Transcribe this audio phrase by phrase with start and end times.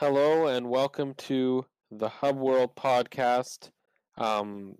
[0.00, 3.68] Hello and welcome to the Hub World podcast.
[4.16, 4.76] Um,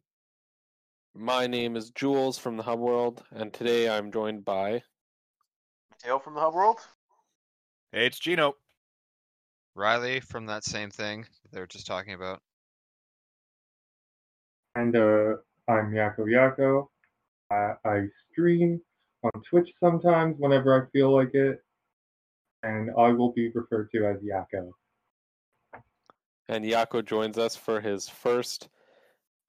[1.15, 4.83] my name is Jules from the Hub World, and today I'm joined by.
[5.91, 6.79] Matteo from the Hub World.
[7.93, 8.55] Hey, it's Gino.
[9.75, 12.41] Riley from that same thing they were just talking about.
[14.75, 15.35] And uh,
[15.69, 16.87] I'm Yako Iaco.
[17.51, 18.81] I, I stream
[19.23, 21.59] on Twitch sometimes whenever I feel like it,
[22.63, 24.71] and I will be referred to as Yako.
[26.51, 28.71] And Yako joins us for his first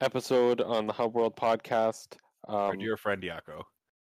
[0.00, 2.16] episode on the Hub World podcast.
[2.44, 3.64] Our Um, dear friend Yako.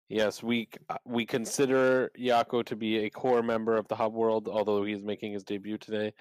[0.09, 4.48] yes, we uh, we consider Yako to be a core member of the Hub World,
[4.48, 6.14] although he's making his debut today.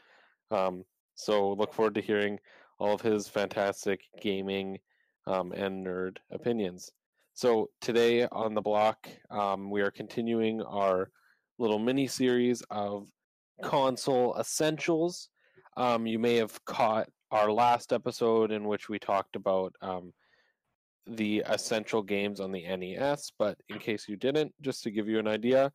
[0.51, 2.41] Um, so look forward to hearing
[2.77, 4.77] all of his fantastic gaming
[5.27, 6.91] um, and nerd opinions.
[7.35, 11.09] So today on the block, um, we are continuing our
[11.57, 13.07] little mini series of
[13.63, 15.29] console essentials.
[15.77, 20.13] Um, you may have caught our last episode in which we talked about um,
[21.07, 25.19] the essential games on the NES, but in case you didn't, just to give you
[25.19, 25.71] an idea,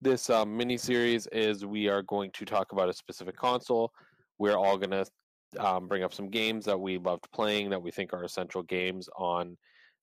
[0.00, 3.92] this um, mini series is we are going to talk about a specific console.
[4.38, 5.06] We're all going to
[5.58, 9.08] um, bring up some games that we loved playing that we think are essential games
[9.16, 9.56] on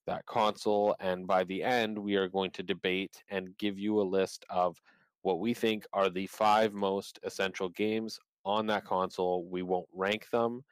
[0.07, 0.95] that console.
[0.99, 4.77] And by the end, we are going to debate and give you a list of
[5.21, 9.47] what we think are the five most essential games on that console.
[9.49, 10.63] We won't rank them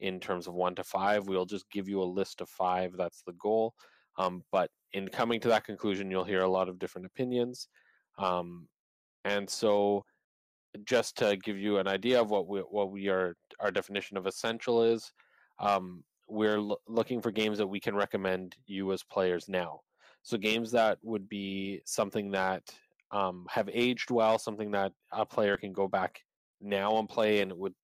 [0.00, 1.26] in terms of one to five.
[1.26, 2.94] We'll just give you a list of five.
[2.96, 3.74] That's the goal.
[4.18, 7.68] Um, but in coming to that conclusion, you'll hear a lot of different opinions.
[8.18, 8.68] Um,
[9.24, 10.04] and so,
[10.84, 14.26] just to give you an idea of what we what we are our definition of
[14.26, 15.10] essential is,
[15.58, 19.80] um, we're l- looking for games that we can recommend you as players now.
[20.22, 22.62] So games that would be something that
[23.12, 26.20] um, have aged well, something that a player can go back
[26.60, 27.74] now and play, and it would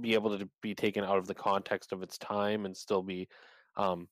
[0.00, 3.28] be able to be taken out of the context of its time and still be
[3.76, 4.08] um,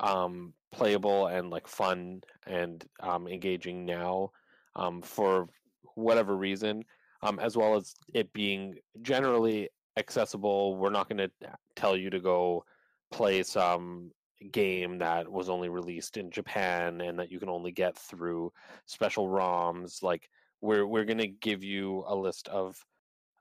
[0.00, 4.30] um, playable and like fun and um, engaging now
[4.76, 5.48] um, for
[5.94, 6.84] whatever reason,
[7.22, 10.76] um, as well as it being generally accessible.
[10.76, 11.30] We're not going to
[11.74, 12.64] tell you to go
[13.10, 14.10] play some
[14.52, 18.52] game that was only released in Japan and that you can only get through
[18.84, 20.02] special ROMs.
[20.02, 20.28] Like
[20.66, 22.76] we're we're going to give you a list of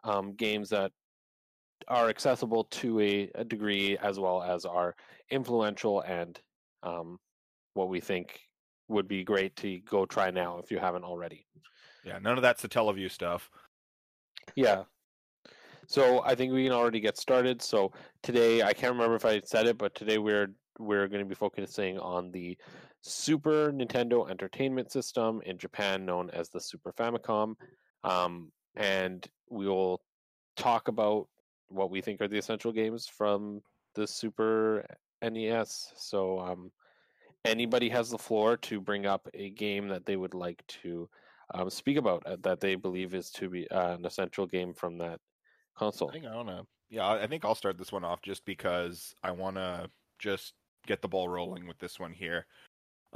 [0.03, 0.91] um, games that
[1.87, 4.95] are accessible to a, a degree as well as are
[5.29, 6.39] influential and
[6.83, 7.17] um,
[7.73, 8.39] what we think
[8.87, 11.45] would be great to go try now if you haven't already.
[12.03, 13.49] Yeah, none of that's the Satellaview stuff.
[14.55, 14.83] Yeah.
[15.87, 17.61] So I think we can already get started.
[17.61, 17.91] So
[18.23, 20.47] today I can't remember if I said it, but today we're
[20.77, 22.57] we're going to be focusing on the
[23.07, 27.55] Super Nintendo Entertainment System in Japan, known as the Super Famicom,
[28.03, 30.01] um, and we will
[30.55, 31.27] talk about
[31.67, 33.61] what we think are the essential games from
[33.93, 34.87] the Super
[35.21, 35.93] NES.
[35.95, 36.71] So um,
[37.43, 41.07] anybody has the floor to bring up a game that they would like to
[41.53, 44.97] um, speak about uh, that they believe is to be uh, an essential game from
[44.97, 45.19] that
[45.77, 46.09] console.
[46.09, 46.63] I think I wanna.
[46.89, 50.53] Yeah, I think I'll start this one off just because I wanna just
[50.87, 52.47] get the ball rolling with this one here.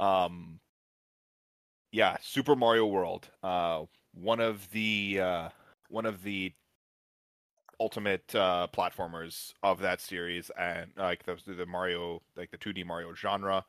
[0.00, 0.58] Um,
[1.92, 3.28] yeah, Super Mario World.
[3.42, 3.84] Uh,
[4.14, 5.48] one of the uh,
[5.88, 6.52] one of the
[7.78, 13.14] ultimate uh, platformers of that series, and like the the Mario, like the 2D Mario
[13.14, 13.64] genre.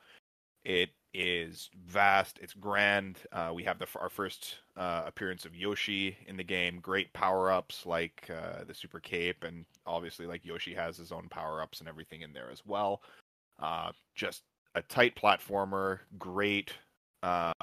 [0.64, 2.40] It is vast.
[2.42, 3.18] It's grand.
[3.32, 6.80] Uh, we have the our first uh, appearance of Yoshi in the game.
[6.80, 11.28] Great power ups like uh, the Super Cape, and obviously like Yoshi has his own
[11.30, 13.02] power ups and everything in there as well.
[13.60, 14.44] Uh, just
[14.76, 16.00] a tight platformer.
[16.18, 16.74] Great,
[17.24, 17.54] uh,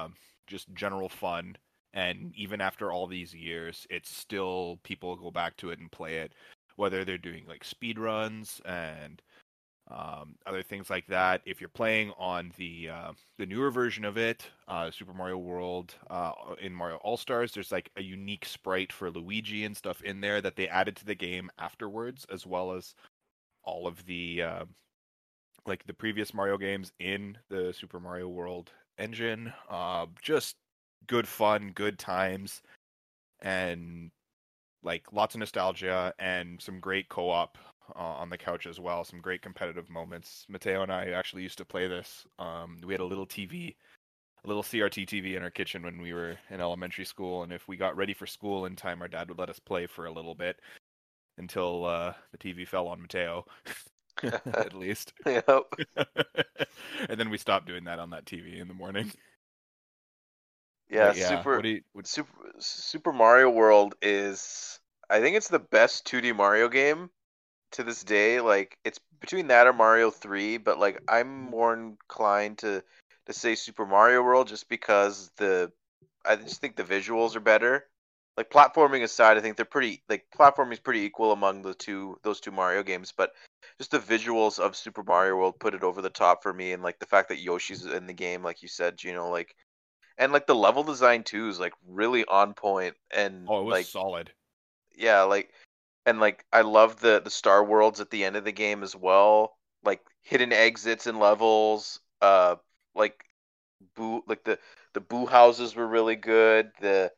[0.47, 1.57] just general fun.
[1.95, 6.19] And even after all these years, it's still people go back to it and play
[6.19, 6.33] it,
[6.77, 9.23] whether they're doing like speed runs and
[9.91, 11.41] um, other things like that.
[11.47, 15.95] If you're playing on the uh, the newer version of it, uh, Super Mario World
[16.11, 20.21] uh, in Mario All Stars, there's like a unique sprite for Luigi and stuff in
[20.21, 22.95] there that they added to the game afterwards, as well as
[23.65, 24.65] all of the uh,
[25.67, 29.53] like the previous Mario games in the Super Mario World engine.
[29.71, 30.57] Uh, just
[31.07, 32.63] good fun, good times,
[33.41, 34.11] and
[34.83, 37.59] like lots of nostalgia and some great co-op
[37.97, 39.05] uh, on the couch as well.
[39.05, 40.47] Some great competitive moments.
[40.49, 42.27] Matteo and I actually used to play this.
[42.39, 43.77] Um, we had a little TV,
[44.45, 47.67] a little CRT TV in our kitchen when we were in elementary school, and if
[47.69, 50.13] we got ready for school in time, our dad would let us play for a
[50.13, 50.61] little bit
[51.39, 53.47] until uh, the TV fell on Matteo,
[54.47, 55.13] at least.
[55.27, 55.47] Yep.
[57.09, 59.13] and then we stopped doing that on that TV in the morning.
[60.91, 64.81] Yeah, But Super What you, what, Super Super Mario World is
[65.11, 67.11] I think it's the best 2D Mario game
[67.73, 68.41] to this day.
[68.41, 71.51] Like it's between that or Mario 3, but like I'm mm-hmm.
[71.51, 72.83] more inclined to
[73.27, 75.71] to say Super Mario World just because the
[76.25, 77.87] I just think the visuals are better.
[78.39, 82.21] Like platforming aside, I think they're pretty like platforming is pretty equal among the two
[82.23, 83.33] those two Mario games, but
[83.79, 86.83] just the visuals of Super Mario World put it over the top for me and
[86.83, 89.57] like the fact that Yoshi's in the game like you said, you know, like
[90.19, 93.75] and like the level design too is like really on point and Oh, it was
[93.75, 94.31] like solid.
[94.97, 95.53] yeah, like
[96.07, 98.95] and like I love the the star worlds at the end of the game as
[98.95, 99.59] well.
[99.85, 102.01] Like hidden exits and levels.
[102.23, 102.57] Uh,
[102.95, 103.25] like
[103.97, 104.59] boo like the
[104.95, 106.71] the boo houses were really good.
[106.81, 107.13] The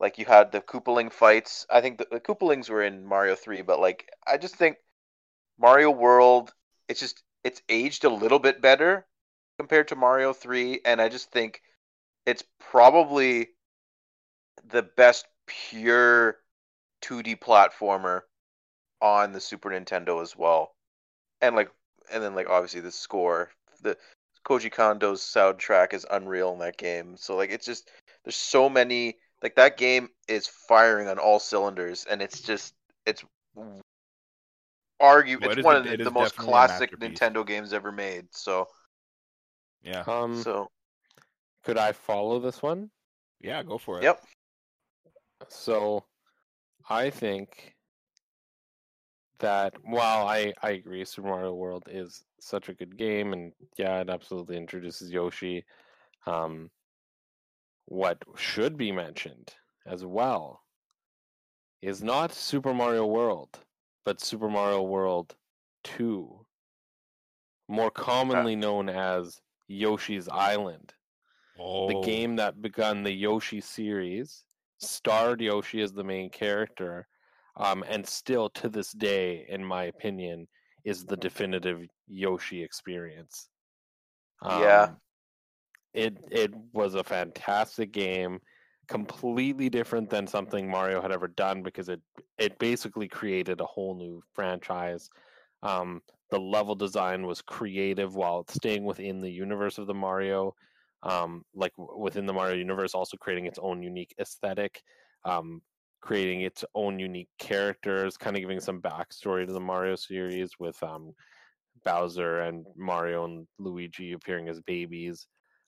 [0.00, 1.66] like you had the Koopaling fights.
[1.70, 4.78] I think the, the Koopalings were in Mario Three, but like I just think
[5.58, 6.52] Mario World.
[6.88, 9.06] It's just it's aged a little bit better
[9.58, 11.62] compared to Mario Three, and I just think
[12.26, 13.50] it's probably
[14.70, 16.36] the best pure
[17.02, 18.22] 2D platformer
[19.00, 20.74] on the Super Nintendo as well.
[21.40, 21.70] And like
[22.12, 23.50] and then like obviously the score.
[23.82, 23.96] The
[24.46, 27.16] Koji Kondo's soundtrack is unreal in that game.
[27.16, 27.90] So like it's just
[28.24, 32.74] there's so many like that game is firing on all cylinders and it's just
[33.06, 33.24] it's
[35.00, 36.98] argue it it's is one a- of the, the most classic.
[36.98, 38.26] Nintendo games ever made.
[38.30, 38.68] So
[39.82, 40.04] Yeah.
[40.06, 40.70] Um, so
[41.64, 42.90] could I follow this one?
[43.40, 44.04] Yeah, go for it.
[44.04, 44.22] yep.
[45.48, 46.04] So,
[46.88, 47.74] I think
[49.38, 54.00] that while I I agree, Super Mario World is such a good game, and yeah,
[54.00, 55.64] it absolutely introduces Yoshi.
[56.26, 56.70] Um,
[57.90, 59.52] what should be mentioned
[59.86, 60.62] as well
[61.82, 63.58] is not Super Mario World,
[64.06, 65.36] but Super Mario World
[65.84, 66.46] Two,
[67.68, 70.94] more commonly known as Yoshi's Island
[71.62, 74.44] Oh, the game that begun the Yoshi series,
[74.78, 77.06] starred Yoshi as the main character,
[77.56, 80.48] um, and still to this day, in my opinion,
[80.84, 83.50] is the definitive Yoshi experience.
[84.42, 84.92] Yeah.
[85.94, 88.40] It it was a fantastic game,
[88.88, 92.00] completely different than something Mario had ever done because it
[92.38, 95.08] it basically created a whole new franchise.
[95.62, 96.00] Um,
[96.30, 100.54] the level design was creative while staying within the universe of the Mario
[101.02, 104.82] um, like within the Mario universe, also creating its own unique aesthetic,
[105.24, 105.62] um,
[106.00, 110.80] creating its own unique characters, kind of giving some backstory to the Mario series with
[110.82, 111.12] um,
[111.84, 115.26] Bowser and Mario and Luigi appearing as babies,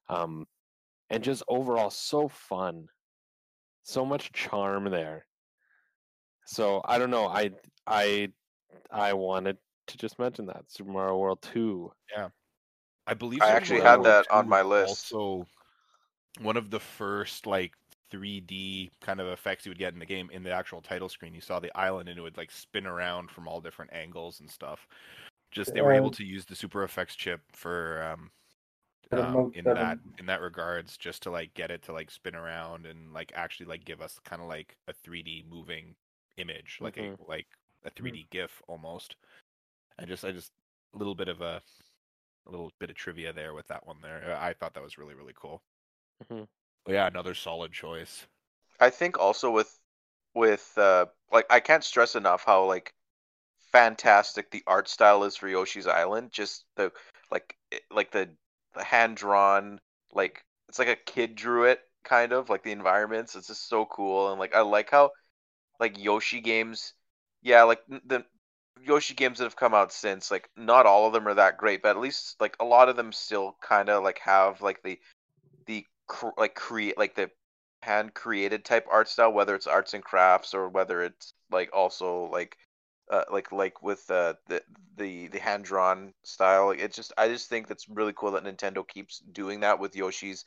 [0.09, 0.47] um,
[1.11, 2.89] and just overall so fun,
[3.83, 5.27] so much charm there.
[6.47, 7.51] So I don't know, I
[7.87, 8.29] I
[8.91, 9.59] I wanted
[9.89, 11.93] to just mention that Super Mario World Two.
[12.15, 12.29] Yeah,
[13.07, 15.13] I believe I Super actually Mario had World that on my list.
[15.13, 15.47] Also,
[16.41, 17.73] one of the first like
[18.13, 21.35] 3D kind of effects you would get in the game in the actual title screen.
[21.35, 24.51] You saw the island and it would like spin around from all different angles and
[24.51, 24.87] stuff.
[25.51, 28.42] Just they were able to use the Super FX chip for um, For the
[29.15, 29.75] um, in 7.
[29.75, 33.33] that in that regards, just to like get it to like spin around and like
[33.35, 35.95] actually like give us kind of like a 3D moving
[36.37, 37.17] image, like Mhm.
[37.19, 37.47] a like
[37.85, 39.17] a 3D GIF almost.
[39.99, 40.53] I just I just
[40.95, 41.63] a little bit of a
[42.47, 44.37] a little bit of trivia there with that one there.
[44.41, 45.63] I thought that was really really cool.
[46.21, 46.47] Mhm.
[46.85, 48.29] But yeah, another solid choice.
[48.81, 49.79] I think also with
[50.35, 52.95] with uh like I can't stress enough how like
[53.73, 56.33] fantastic the art style is for Yoshi's Island.
[56.33, 56.93] Just the
[57.31, 57.57] like
[57.91, 58.37] like the the
[58.77, 59.81] hand drawn
[60.13, 63.37] like it's like a kid drew it kind of like the environments.
[63.37, 65.11] It's just so cool and like I like how
[65.81, 66.95] like Yoshi games.
[67.43, 68.25] Yeah, like the
[68.83, 71.83] Yoshi games that have come out since like not all of them are that great,
[71.83, 74.99] but at least like a lot of them still kind of like have like the
[75.67, 77.31] the cr- like create like the
[77.83, 82.25] hand created type art style, whether it's arts and crafts or whether it's like also
[82.33, 82.57] like
[83.11, 84.63] uh, like like with uh, the
[84.97, 86.71] the the hand drawn style.
[86.71, 90.45] It's just I just think that's really cool that Nintendo keeps doing that with Yoshi's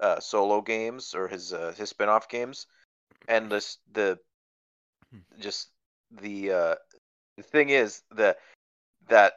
[0.00, 2.66] uh, solo games or his uh, his spin off games,
[3.28, 4.18] and this the
[5.38, 5.70] just
[6.10, 6.74] the uh,
[7.36, 8.38] the thing is that
[9.08, 9.34] that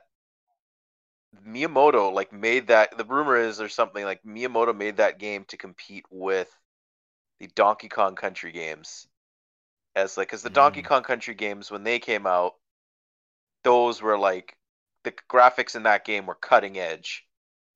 [1.46, 5.58] Miyamoto like made that the rumor is there's something like Miyamoto made that game to
[5.58, 6.52] compete with
[7.40, 9.08] the Donkey Kong Country games
[9.98, 10.86] as like because the Donkey Mm.
[10.86, 12.56] Kong Country games when they came out
[13.64, 14.56] those were like
[15.04, 17.26] the graphics in that game were cutting edge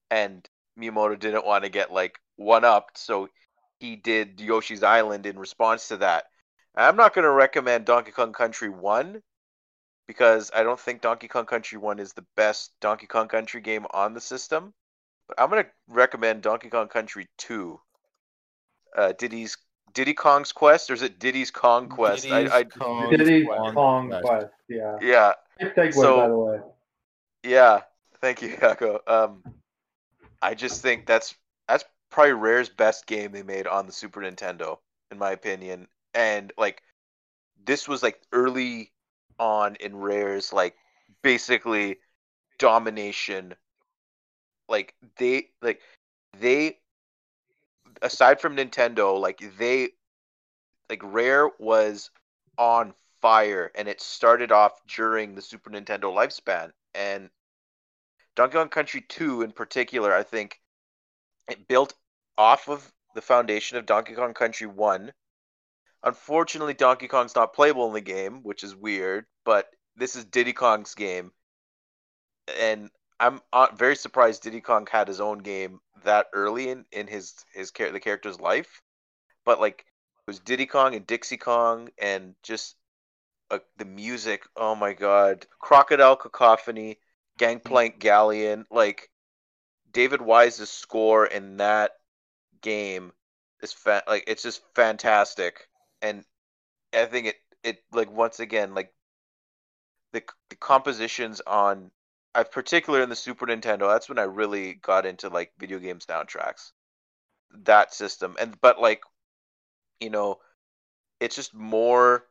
[0.10, 0.48] and
[0.80, 3.28] Miyamoto didn't want to get like one upped so
[3.80, 6.26] he did Yoshi's Island in response to that.
[6.76, 9.22] I'm not going to recommend Donkey Kong Country 1
[10.08, 13.88] because I don't think Donkey Kong Country 1 is the best Donkey Kong Country game
[13.92, 14.74] on the system.
[15.28, 17.80] But I'm going to recommend Donkey Kong Country 2.
[18.96, 19.58] Uh, Diddy's
[19.94, 22.24] Diddy Kong's Quest or is it Diddy's Kong Quest?
[22.24, 24.26] Diddy's I, I Kong Diddy's Kong Kong Quest.
[24.26, 24.54] Quest.
[24.70, 24.98] Yeah.
[25.02, 26.60] yeah segue, So- by the way.
[27.44, 27.82] yeah.
[28.22, 29.00] Thank you, Yako.
[29.08, 29.44] Um,
[30.42, 31.36] I just think that's
[31.68, 34.78] that's probably Rare's best game they made on the Super Nintendo,
[35.10, 35.88] in my opinion.
[36.14, 36.84] And like,
[37.66, 38.92] this was like early
[39.40, 40.76] on in Rare's like
[41.24, 41.98] basically
[42.60, 43.56] domination.
[44.70, 45.82] Like they like
[46.40, 46.78] they
[48.02, 49.90] aside from Nintendo, like they
[50.90, 52.10] like Rare was
[52.58, 57.30] on fire and it started off during the Super Nintendo lifespan and
[58.36, 60.60] Donkey Kong Country 2 in particular, I think
[61.50, 61.94] it built
[62.38, 65.12] off of the foundation of Donkey Kong Country 1.
[66.04, 70.54] Unfortunately, Donkey Kong's not playable in the game, which is weird, but this is Diddy
[70.54, 71.32] Kong's game.
[72.60, 72.90] And
[73.22, 77.46] I'm uh, very surprised Diddy Kong had his own game that early in, in his
[77.54, 78.82] his char- the character's life.
[79.46, 79.86] But like
[80.18, 82.76] it was Diddy Kong and Dixie Kong and just
[83.52, 85.46] uh, the music, oh my god.
[85.60, 86.98] Crocodile Cacophony,
[87.38, 89.12] Gangplank Galleon, like
[89.92, 91.92] David Wise's score in that
[92.62, 93.12] game
[93.62, 95.68] is fa- like it's just fantastic,
[96.02, 96.26] and
[96.92, 98.92] I think it it like once again like
[100.12, 101.92] the the compositions on
[102.34, 103.92] I particularly in the Super Nintendo.
[103.92, 106.72] That's when I really got into like video game soundtracks.
[107.64, 109.02] That system and but like
[110.00, 110.40] you know
[111.20, 112.26] it's just more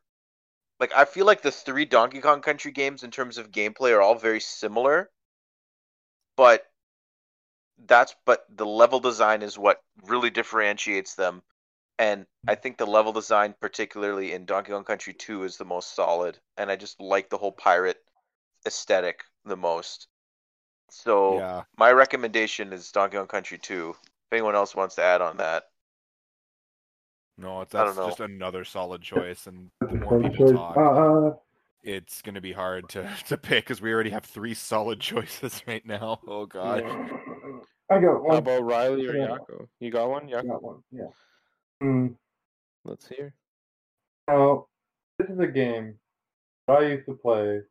[0.80, 4.00] like I feel like the three Donkey Kong Country games in terms of gameplay are
[4.00, 5.10] all very similar,
[6.36, 6.66] but
[7.86, 11.42] that's but the level design is what really differentiates them.
[11.98, 15.94] And I think the level design, particularly in Donkey Kong Country 2, is the most
[15.94, 16.38] solid.
[16.56, 17.98] And I just like the whole pirate
[18.66, 20.08] aesthetic the most.
[20.90, 21.62] So Yeah.
[21.76, 23.90] my recommendation is Donkey Kong Country 2.
[23.90, 25.64] If anyone else wants to add on that,
[27.38, 28.06] No, it's I don't that's know.
[28.06, 31.36] just another solid choice, and the more people talk, Uh,
[31.82, 35.84] it's gonna be hard to to pick because we already have three solid choices right
[35.86, 36.20] now.
[36.26, 36.82] Oh god.
[37.90, 39.38] I got How about Riley or Yeah.
[39.38, 39.68] Yako?
[39.80, 40.24] You got one?
[40.28, 40.48] I Yako?
[40.48, 40.82] got one.
[40.92, 41.06] Yeah.
[41.82, 42.14] Mm,
[42.84, 43.32] Let's hear.
[44.28, 44.66] now,
[45.18, 45.98] this is a game
[46.68, 47.62] that I used to play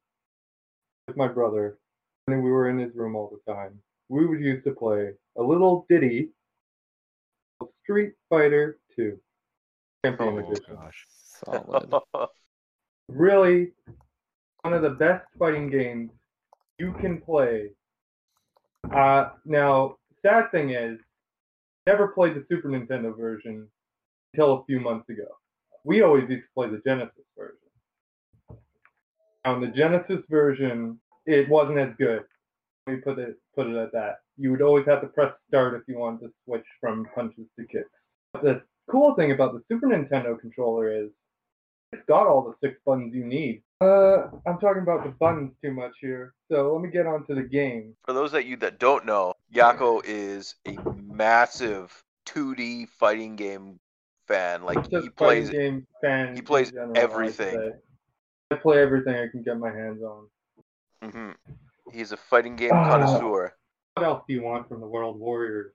[1.10, 1.80] with my brother
[2.28, 3.74] and we were in his room all the time.
[4.10, 6.30] We would used to play a little ditty
[7.60, 9.18] of Street Fighter 2
[10.06, 10.75] Champion Oh Edition.
[10.75, 11.08] gosh.
[11.44, 11.94] Solid.
[13.10, 13.72] really
[14.62, 16.12] one of the best fighting games
[16.78, 17.70] you can play.
[18.94, 21.00] Uh, now, sad thing is,
[21.88, 23.68] never played the Super Nintendo version
[24.34, 25.25] until a few months ago.
[25.84, 27.58] We always used to play the Genesis version.
[29.50, 32.24] On the Genesis version, it wasn't as good.
[32.86, 34.20] Let me put it put it at that.
[34.38, 37.65] You would always have to press start if you wanted to switch from punches to
[37.65, 37.89] kicks.
[38.32, 41.10] But the cool thing about the Super Nintendo controller is
[41.91, 43.63] it's got all the six buttons you need.
[43.82, 47.34] Uh, I'm talking about the buttons too much here, so let me get on to
[47.34, 47.96] the game.
[48.06, 53.79] For those of you that don't know, Yako is a massive 2D fighting game
[54.27, 54.62] fan.
[54.62, 56.36] Like Just he plays game fan.
[56.36, 57.74] he plays general, everything.
[58.51, 60.27] I play everything I can get my hands on.
[61.03, 61.32] hmm
[61.91, 62.89] He's a fighting game Ah.
[62.89, 63.53] connoisseur.
[63.96, 65.74] What else do you want from the World Warriors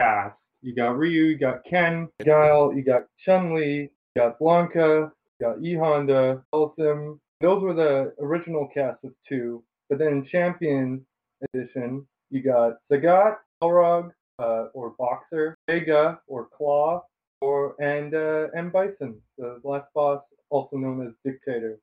[0.00, 0.36] cast?
[0.60, 5.10] You got Ryu, you got Ken, Guile, you got Chun Li, you got Blanka,
[5.40, 7.18] you got E Honda, Dhalsim.
[7.40, 9.64] Those were the original cast of two.
[9.88, 11.04] But then in Champion
[11.52, 17.02] Edition, you got Sagat, Balrog, uh, or Boxer, Vega, or Claw,
[17.40, 21.78] or and uh, M Bison, the last boss, also known as Dictator.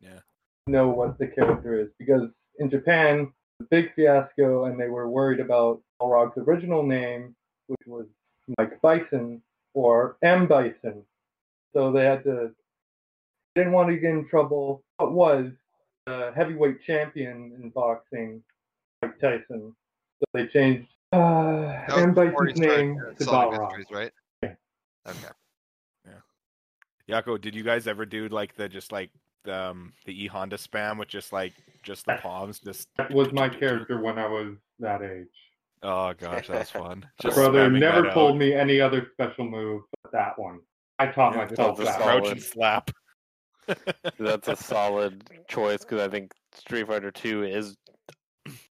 [0.00, 0.20] Yeah.
[0.66, 5.40] Know what the character is because in Japan, the big fiasco, and they were worried
[5.40, 7.34] about Balrog's original name,
[7.66, 8.06] which was
[8.58, 9.42] Mike Bison
[9.74, 11.02] or M Bison.
[11.72, 12.52] So they had to
[13.54, 14.82] didn't want to get in trouble.
[14.98, 15.50] What was
[16.06, 18.42] the heavyweight champion in boxing,
[19.02, 19.74] Mike Tyson?
[20.20, 23.78] So they changed uh, M before Bison's name to selling Balrog.
[23.78, 24.12] mysteries, right?
[24.42, 24.54] Yeah.
[25.08, 25.34] Okay.
[26.06, 27.20] Yeah.
[27.20, 29.10] Yako, did you guys ever do like the just like
[29.48, 33.48] um the E Honda spam with just like just the palms just That was my
[33.48, 35.26] character when I was that age.
[35.82, 37.06] Oh gosh, that's fun.
[37.22, 38.38] Just Brother never that told out.
[38.38, 40.60] me any other special move but that one.
[40.98, 41.94] I taught Yeah, myself that.
[41.98, 42.02] solid.
[42.22, 42.90] crouch and slap.
[44.18, 47.76] That's a solid choice because I think Street Fighter Two is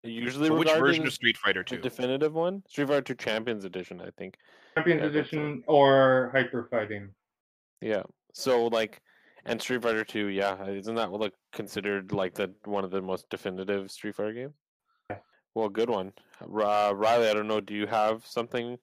[0.04, 1.78] usually So which version of Street Fighter 2?
[1.78, 2.64] definitive one.
[2.68, 4.38] Street Fighter Two Champions Edition, I think.
[4.76, 7.10] Champions Yeah, Edition or Hyper Fighting.
[7.82, 8.04] Yeah.
[8.34, 9.02] So like,
[9.46, 13.30] and Street Fighter Two, yeah, isn't that like considered like the one of the most
[13.30, 14.54] definitive Street Fighter games?
[15.10, 15.18] Yeah.
[15.56, 17.30] Well, good one, uh, Riley.
[17.30, 17.62] I don't know.
[17.62, 18.78] Do you have something you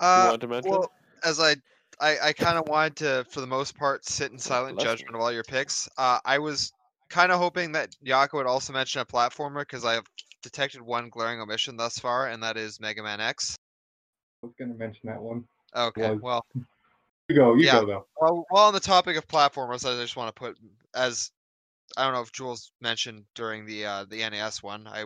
[0.00, 0.70] Uh, want to mention?
[0.70, 0.90] well,
[1.24, 1.56] as I
[2.00, 4.90] I, I kind of wanted to, for the most part, sit in silent Bless you.
[4.90, 5.88] judgment of all your picks.
[5.98, 6.72] Uh, I was
[7.10, 10.04] kind of hoping that Yako would also mention a platformer because I have
[10.42, 13.56] detected one glaring omission thus far, and that is Mega Man X.
[14.42, 15.44] I was going to mention that one.
[15.74, 16.64] Okay, Was- well, You
[17.34, 17.80] go, you Yeah.
[17.80, 18.06] go though.
[18.20, 20.58] well, while on the topic of platformers, I just want to put
[20.94, 21.30] as
[21.96, 24.86] I don't know if Jules mentioned during the uh, the NES one.
[24.86, 25.04] I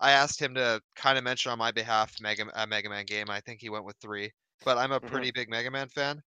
[0.00, 3.30] I asked him to kind of mention on my behalf Mega a Mega Man game.
[3.30, 4.30] I think he went with three,
[4.64, 5.08] but I'm a Mhm.
[5.08, 6.22] pretty big Mega Man fan.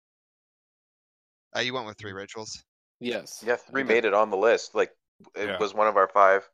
[1.55, 2.63] Uh, you went with three, right, Jules?
[2.99, 3.43] Yes.
[3.45, 4.75] Yeah, three made it on the list.
[4.75, 4.95] Like
[5.35, 5.57] it Yeah.
[5.57, 6.47] was one of our five.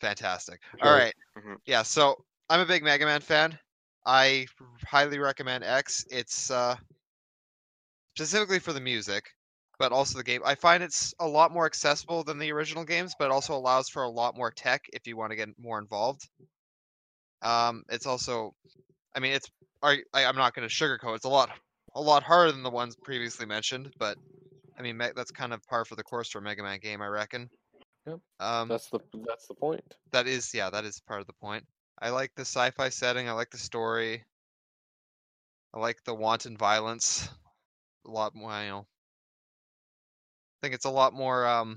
[0.00, 0.60] Fantastic.
[0.78, 0.88] Sure.
[0.90, 1.14] All right.
[1.38, 1.56] Mhm.
[1.66, 3.58] Yeah, so I'm a big Mega Man fan.
[4.06, 4.46] I
[4.86, 6.04] highly recommend X.
[6.10, 6.76] It's uh,
[8.16, 9.24] specifically for the music,
[9.78, 10.42] but also the game.
[10.44, 13.88] I find it's a lot more accessible than the original games, but it also allows
[13.88, 16.28] for a lot more tech if you want to get more involved.
[17.42, 18.54] Um, it's also,
[19.14, 19.50] I mean, it's
[19.82, 21.16] I, I- I'm not going to sugarcoat.
[21.16, 21.50] It's a lot,
[21.94, 24.16] a lot harder than the ones previously mentioned, but
[24.78, 27.02] I mean, me- that's kind of par for the course for a Mega Man game,
[27.02, 27.50] I reckon.
[28.06, 29.82] Yep, Um, That's the that's the point.
[30.12, 31.64] that is yeah that is part of the point
[32.00, 34.24] i like the sci-fi setting i like the story
[35.74, 37.28] i like the wanton violence
[38.06, 41.76] a lot more you know i think it's a lot more um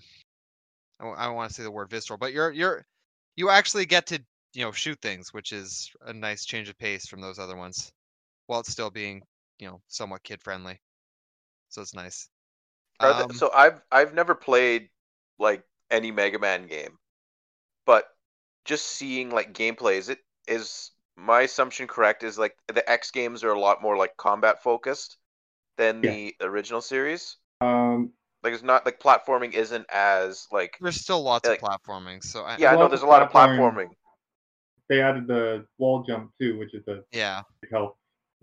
[1.00, 2.86] i, I don't want to say the word visceral but you're you're
[3.36, 4.22] you actually get to
[4.54, 7.92] you know shoot things which is a nice change of pace from those other ones
[8.48, 9.24] while it's still being
[9.60, 10.80] you know somewhat kid friendly
[11.70, 12.30] so it's nice
[13.00, 14.90] Um, so I've I've never played
[15.40, 16.98] like any Mega Man game,
[17.86, 18.06] but
[18.66, 22.24] just seeing like gameplay is it is my assumption correct?
[22.24, 25.18] Is like the X games are a lot more like combat focused
[25.78, 26.12] than Yeah.
[26.12, 27.38] the original series.
[27.62, 28.12] Um,
[28.44, 32.44] Like it's not like platforming isn't as like there's still lots like- of platforming so
[32.44, 33.74] I, yeah I know there's a lot of platforming.
[33.74, 33.90] platforming.
[34.90, 37.98] they added the wall jump too, which is a yeah big help.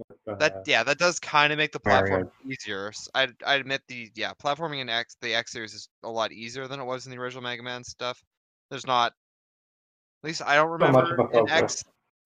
[0.09, 2.25] with, uh, That yeah, that does kind of make the Mario.
[2.25, 2.93] platform easier.
[3.15, 6.81] I admit the yeah, platforming in X the X series is a lot easier than
[6.81, 8.21] it was in the original Mega Man stuff.
[8.71, 9.13] There's not,
[10.23, 11.49] at least I don't Not much remember of a in.
[11.65, 11.85] X.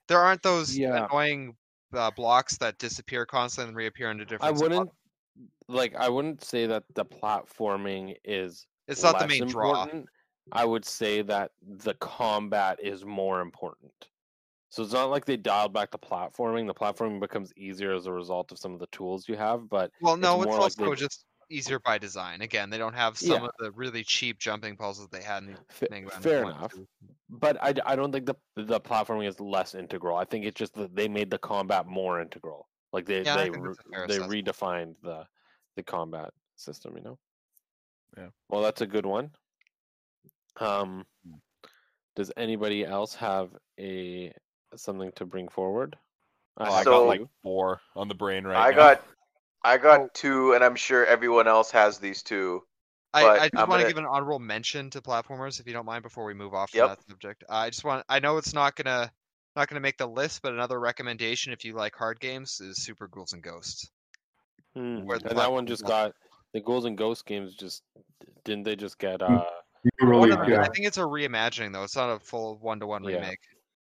[0.08, 1.04] There aren't those Yeah.
[1.04, 1.54] annoying
[1.94, 4.56] uh, blocks that disappear constantly and reappear into different.
[4.56, 4.90] I wouldn't
[5.68, 9.86] like I wouldn't say that the platforming is It's not the main draw.
[10.50, 14.08] I would say that the combat is more important.
[14.70, 16.66] So it's not like they dialed back the platforming.
[16.66, 19.90] The platforming becomes easier as a result of some of the tools you have, but
[20.00, 22.42] Well, no, it's, like also they- just easier by design.
[22.42, 23.46] Again, they don't have some Yeah.
[23.48, 26.72] of the really cheap jumping puzzles they had in the fa- fair enough.
[26.72, 26.86] too.
[27.30, 30.16] But I don't think the the platforming is less integral.
[30.16, 32.68] I think it's just that they made the combat more integral.
[32.92, 34.46] Like they Yeah, they re- that's a fair they assessment.
[34.46, 35.26] redefined the
[35.76, 36.96] the combat system.
[36.96, 37.18] You know.
[38.16, 38.28] Yeah.
[38.48, 39.30] Well, that's a good one.
[40.56, 41.34] Um, Hmm.
[42.16, 44.32] does anybody else have a
[44.74, 45.96] something to bring forward?
[46.56, 48.60] Oh, I So- got like four on the brain right now.
[48.62, 48.76] I now.
[48.76, 49.04] got
[49.64, 49.78] I Oh.
[49.78, 52.62] got two, and I'm sure everyone else has these two.
[53.14, 55.66] I, But I just I'm want to gonna- give an honorable mention to platformers, if
[55.66, 57.42] you don't mind, before we move off from that subject.
[57.48, 59.10] Uh, I just want I know it's not gonna
[59.56, 63.08] not gonna make the list, but another recommendation if you like hard games is Super
[63.08, 63.90] Ghouls and Ghosts.
[64.74, 66.12] Hmm, Where And that one just got
[66.52, 67.54] the Ghouls and Ghosts games.
[67.56, 67.82] Just
[68.44, 69.44] didn't they just get uh?
[70.00, 70.60] new One release, of the- yeah.
[70.62, 71.82] I think it's a reimagining though.
[71.84, 73.16] It's not a full one to one Yeah.
[73.16, 73.40] remake.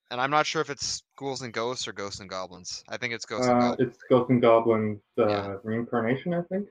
[0.10, 2.84] And I'm not sure if it's Ghouls and Ghosts or Ghosts and Goblins.
[2.88, 3.94] I think it's Ghosts and Uh, Goblins.
[3.94, 5.58] it's Ghosts and Goblins uh, Yeah.
[5.64, 6.70] reincarnation, I think.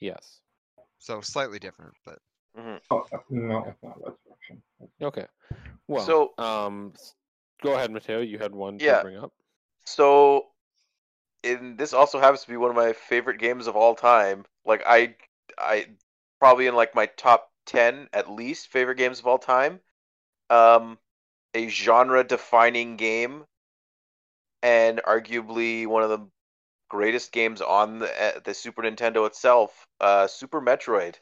[0.00, 0.40] Yes.
[0.98, 2.18] So slightly different, but
[2.90, 4.62] Oh uh, no, it's not Resurrection.
[5.02, 5.26] Okay.
[5.86, 6.94] Well, So- um,
[7.62, 8.20] go ahead, Matteo.
[8.20, 8.98] You had one Yeah.
[8.98, 9.32] to bring up.
[9.84, 10.48] So,
[11.42, 14.46] in this also happens to be one of my favorite games of all time.
[14.64, 15.14] Like I,
[15.58, 15.86] I
[16.40, 19.80] probably in like my top ten at least favorite games of all time.
[20.50, 20.98] Um,
[21.56, 23.44] a genre-defining game,
[24.62, 26.26] and arguably one of the
[26.88, 29.86] greatest games on the uh, the Super Nintendo itself.
[30.00, 31.16] Uh, Super Metroid.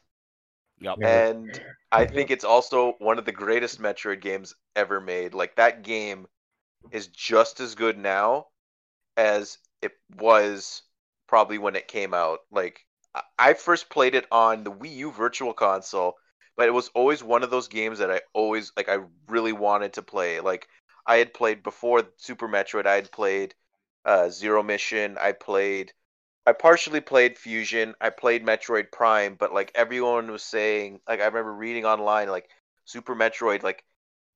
[0.80, 0.98] Yep.
[1.02, 1.58] And
[1.92, 5.34] I think it's also one of the greatest Metroid games ever made.
[5.34, 6.26] Like that game
[6.90, 8.46] is just as good now
[9.16, 10.82] as it was
[11.28, 12.40] probably when it came out.
[12.50, 16.16] Like I- I first played it on the Wii U Virtual Console,
[16.56, 19.94] but it was always one of those games that I always like I really wanted
[19.94, 20.40] to play.
[20.40, 20.68] Like
[21.06, 23.54] I had played before Super Metroid, I had played
[24.04, 25.92] uh, Zero Mission, I played
[26.46, 27.94] I partially played Fusion.
[28.00, 32.48] I played Metroid Prime, but like everyone was saying, like I remember reading online, like
[32.84, 33.84] Super Metroid, like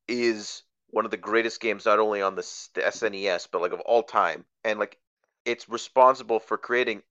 [0.08, 3.80] is one of the greatest games not only on the, the SNES but like of
[3.80, 4.98] all time, and like
[5.44, 7.02] it's responsible for creating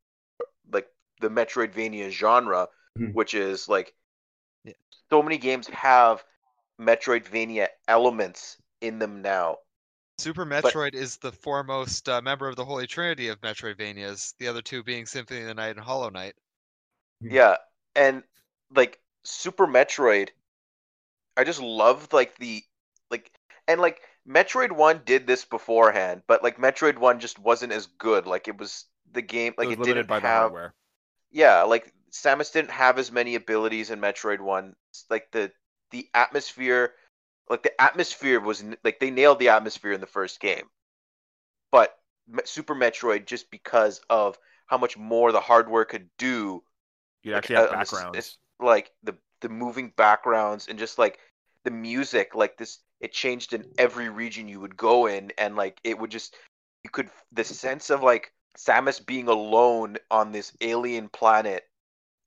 [0.72, 0.88] like
[1.22, 2.68] the Metroidvania genre,
[2.98, 3.14] Mhm.
[3.14, 3.94] which is like
[4.68, 4.74] Yeah.
[5.10, 6.24] so many games have
[6.80, 9.58] Metroidvania elements in them now,
[10.20, 14.34] Super Metroid is the foremost uh, member of the Holy Trinity of Metroidvanias.
[14.40, 16.34] The other two being Symphony of the Night and Hollow Knight.
[17.22, 17.58] Yeah,
[17.96, 18.24] and
[18.76, 20.30] like Super Metroid,
[21.36, 22.64] I just loved like the
[23.12, 23.32] like
[23.68, 28.26] and like Metroid One did this beforehand, but like Metroid One just wasn't as good.
[28.26, 30.74] Like it was the game like it it, was limited didn't by the hardware.
[31.32, 34.76] yeah like Samus didn't have as many abilities in Metroid One.
[35.10, 35.52] Like the
[35.92, 36.96] the atmosphere,
[37.50, 40.70] like the atmosphere was like they nailed the atmosphere in the first game,
[41.72, 41.98] but
[42.46, 46.64] Super Metroid just because of how much more the hardware could do
[47.24, 51.20] You like, actually have uh, it's- it's like the the moving backgrounds and just like
[51.64, 55.32] the music like this it changed in every region you would go in.
[55.38, 56.36] And like it would just
[56.84, 61.70] you could the sense of like Samus being alone on this alien planet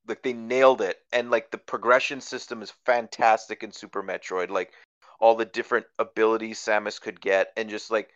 [0.07, 0.97] like they nailed it.
[1.13, 4.73] And like the progression system is fantastic in Super Metroid like
[5.19, 7.51] all the different abilities Samus could get.
[7.57, 8.09] And just like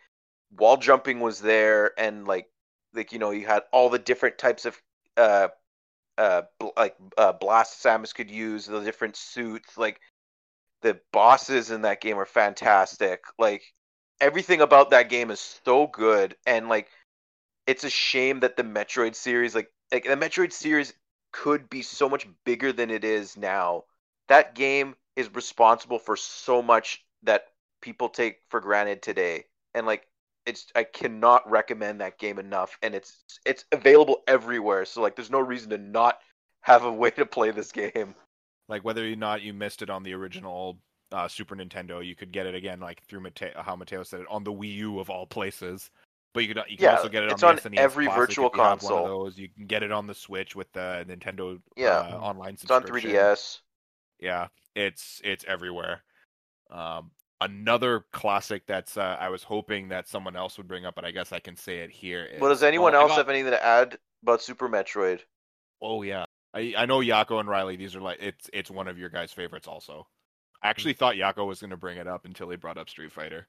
[0.56, 2.48] wall jumping was there and like
[2.94, 4.80] like you know you had all the different types of
[5.16, 5.48] uh
[6.18, 10.00] uh bl- like uh blast Samus could use the different suits like
[10.82, 13.24] the bosses in that game are fantastic.
[13.38, 13.62] Like
[14.20, 16.36] everything about that game is so good.
[16.46, 16.88] And like
[17.66, 20.92] it's a shame that the Metroid series like like the Metroid series
[21.42, 23.84] could be so much bigger than it is now.
[24.28, 27.48] That game is responsible for so much that
[27.82, 29.44] people take for granted today.
[29.74, 30.06] And like
[30.46, 32.78] it's I cannot recommend that game enough.
[32.82, 34.84] And it's it's available everywhere.
[34.86, 36.18] So like there's no reason to not
[36.62, 38.14] have a way to play this game.
[38.68, 40.78] Like whether or not you missed it on the original
[41.12, 44.26] uh, Super Nintendo, you could get it again, like through Mate- how Matteo said it,
[44.28, 45.90] on the Wii U of all places.
[46.36, 48.04] But you could you can Yeah, also get it on it's the on SNES every
[48.04, 49.24] Classic virtual if you have one of console.
[49.24, 49.38] those.
[49.38, 51.98] You can get it on the Switch with the Nintendo Yeah.
[52.12, 53.60] uh, online it's on 3DS
[54.20, 56.02] Yeah, it's it's everywhere.
[56.70, 61.06] Um, another classic that's uh, I was hoping that someone else would bring up, but
[61.06, 62.28] I guess I can say it here.
[62.38, 65.20] well does anyone well, else got- have anything to add about Super Metroid
[65.80, 67.76] Oh yeah, I I know Yako and Riley.
[67.76, 70.06] These are like it's it's one of your guys' favorites also.
[70.62, 70.98] I actually Mm.
[70.98, 73.48] thought Yako was going to bring it up until he brought up Street Fighter.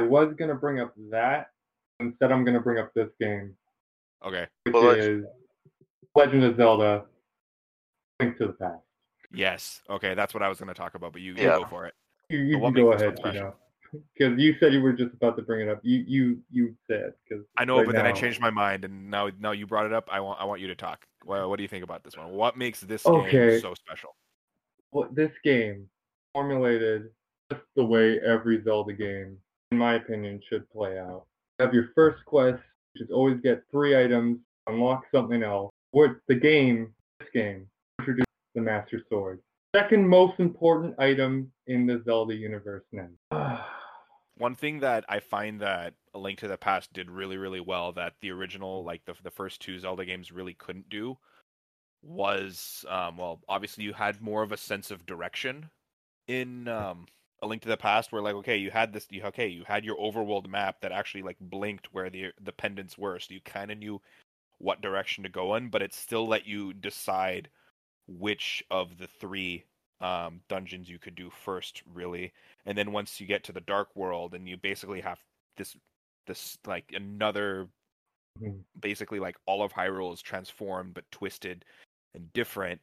[0.00, 1.50] I was gonna bring up that.
[2.00, 3.54] Instead, I'm gonna bring up this game,
[4.24, 4.46] Okay.
[4.64, 5.24] which Well, is
[6.14, 7.04] Legend of Zelda:
[8.20, 8.82] Link to the Past.
[9.32, 9.82] Yes.
[9.88, 11.94] Okay, that's what I was going to talk about, but you, you go for it.
[12.30, 13.54] You, you can go ahead, you know,
[13.92, 15.80] because you said you were just about to bring it up.
[15.82, 19.10] You you you said because I know, right but then I changed my mind, and
[19.10, 20.08] now now you brought it up.
[20.10, 21.06] I want I want you to talk.
[21.24, 22.30] Well, what do you think about this one?
[22.30, 23.30] What makes this Okay.
[23.30, 24.16] game so special?
[24.92, 25.88] Well, this game
[26.32, 27.10] formulated
[27.50, 29.36] just the way every Zelda game,
[29.70, 31.26] in my opinion, should play out.
[31.60, 32.62] Have your first quest,
[32.94, 35.70] which is always get three items, unlock something else.
[35.90, 37.66] What the game, this game,
[37.98, 39.40] introduces the Master Sword.
[39.76, 43.62] Second most important item in the Zelda universe now.
[44.38, 47.92] One thing that I find that A Link to the Past did really, really well
[47.92, 51.18] that the original, like the the first two Zelda games, really couldn't do,
[52.00, 55.68] was um, well, obviously you had more of a sense of direction
[56.26, 57.04] in um,
[57.42, 59.84] A Link to the Past, where like okay, you had this, you okay, you had
[59.84, 63.70] your overworld map that actually like blinked where the the pendants were, so you kind
[63.70, 64.00] of knew
[64.58, 67.50] what direction to go in, but it still let you decide
[68.08, 69.64] which of the three
[70.00, 72.32] um, dungeons you could do first, really
[72.66, 75.20] and then once you get to the dark world and you basically have
[75.56, 75.76] this
[76.26, 77.70] this like another
[78.38, 78.64] Mhm.
[78.78, 81.64] basically like all of Hyrule is transformed but twisted
[82.14, 82.80] and different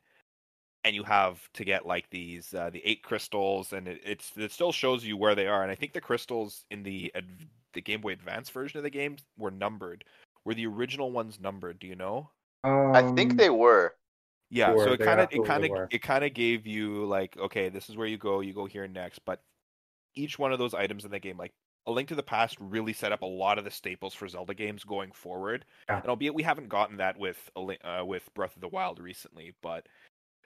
[0.87, 4.51] and you have to get like these uh, the eight crystals and it, it's it
[4.51, 7.11] still shows you where they are and I think the crystals in the
[7.73, 10.03] the Game Boy Advance version of the game were numbered
[10.45, 12.29] were the original ones numbered do you know
[12.63, 13.93] I Um, think they were
[14.49, 17.37] yeah, Were, so it kind of it kind of it kind of gave you like
[17.37, 19.41] okay, this is where you go, you go here next, but
[20.15, 21.53] each one of those items in the game like
[21.85, 24.53] A Link to the Past really set up a lot of the staples for Zelda
[24.53, 25.65] games going forward.
[25.89, 25.99] Yeah.
[25.99, 29.85] And albeit we haven't gotten that with uh, with Breath of the Wild recently, but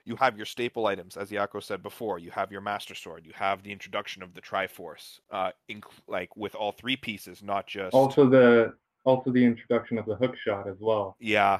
[0.05, 2.19] you have your staple items, as Yako said before.
[2.19, 3.25] You have your Master Sword.
[3.25, 7.67] You have the introduction of the Triforce, uh, inc- like with all three pieces, not
[7.67, 11.15] just Also the also the introduction of the hook shot as well.
[11.19, 11.59] yeah,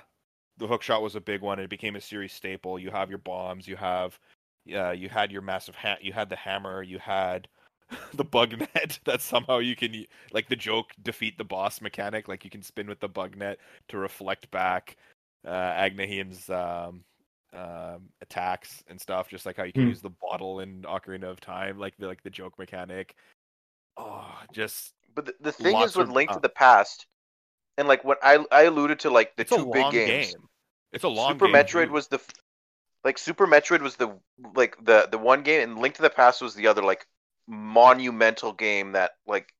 [0.57, 1.59] the hook shot was a big one.
[1.59, 2.77] It became a series staple.
[2.77, 3.67] You have your bombs.
[3.67, 4.19] You have,
[4.65, 6.83] yeah, you had your massive ha- You had the hammer.
[6.83, 7.47] You had
[8.13, 12.27] the bug net that somehow you can like the joke defeat the boss mechanic.
[12.27, 14.97] Like you can spin with the bug net to reflect back
[15.45, 17.03] uh, Agahnim's um,
[17.53, 19.29] um, attacks and stuff.
[19.29, 19.89] Just like how you can Hmm.
[19.89, 23.15] use the bottle in Ocarina of Time, like the like the joke mechanic.
[23.97, 27.07] Oh, just but the, the thing is with of- Link uh, to the Past
[27.77, 30.31] and like what I I alluded to like the it's a two big long games
[30.33, 30.47] game.
[30.93, 31.91] It's a long Super game, Metroid too.
[31.93, 32.19] was the
[33.03, 34.17] like Super Metroid was the
[34.55, 37.05] like the the one game, and Link to the Past was the other like
[37.47, 39.53] monumental game that like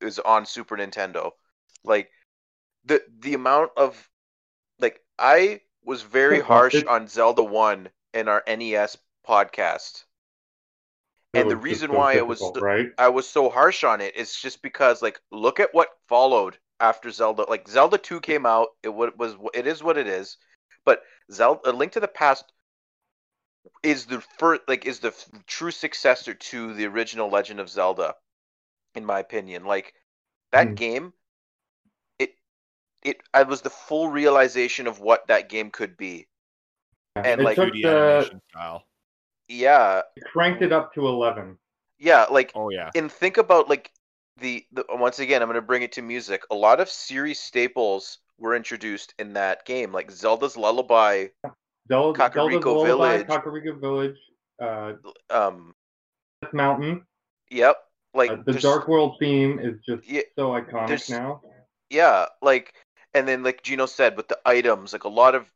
[0.00, 1.30] is on Super Nintendo.
[1.84, 2.10] Like
[2.84, 4.08] the the amount of
[4.78, 10.04] like I was very harsh on Zelda 1 in our NES podcast.
[11.34, 12.90] And the reason so why it was right.
[12.98, 17.10] I was so harsh on it is just because like look at what followed after
[17.10, 17.42] Zelda.
[17.48, 20.36] Like Zelda 2 came out, it was it is what it is.
[20.84, 22.52] But Zelda A Link to the Past
[23.82, 28.14] is the first like is the f- true successor to the original Legend of Zelda
[28.94, 29.64] in my opinion.
[29.64, 29.94] Like
[30.52, 30.76] that Hmm.
[30.76, 31.12] game
[33.04, 36.26] it I was the full realization of what that game could be.
[37.16, 38.84] Yeah, and, it like, took the style.
[39.48, 41.58] Yeah, cranked it up to eleven.
[41.98, 42.90] yeah, like Oh yeah.
[42.94, 43.90] and think about like
[44.38, 47.38] the, the once again i'm going to bring it to music a lot of series
[47.38, 51.26] staples were introduced in that game like zelda's lullaby
[51.86, 53.26] Zelda, Kakariko Zelda's Lullaby, Village.
[53.26, 54.16] Kakariko Village,
[54.60, 54.92] uh,
[55.28, 55.74] um
[56.40, 57.04] Death Mountain.
[57.50, 57.76] yep
[58.14, 61.42] like Uh, the Dark World theme is just Yeah, so iconic now.
[61.90, 62.72] yeah like
[63.14, 65.50] and then like gino said with the items like a lot of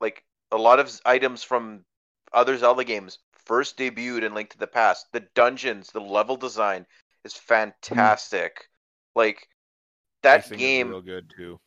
[0.00, 1.84] like a lot of items from
[2.32, 6.86] other zelda games first debuted in link to the past the dungeons the level design
[7.24, 8.68] is fantastic
[9.14, 9.48] like
[10.22, 11.58] that Pacing is game real good too.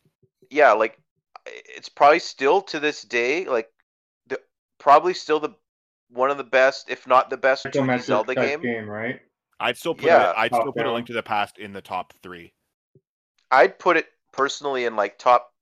[0.50, 0.98] yeah, like
[1.46, 3.70] it's probably still to this day like
[4.26, 4.40] the
[4.78, 5.50] probably still the
[6.10, 7.64] one of the best, if not the best,
[7.98, 8.88] Zelda type game.
[8.88, 9.20] right?
[9.60, 10.30] I'd still put Yeah.
[10.30, 12.54] it, I'd Top still put a link to the past in the top three.
[13.50, 14.06] I'd put it
[14.38, 15.52] personally in like top,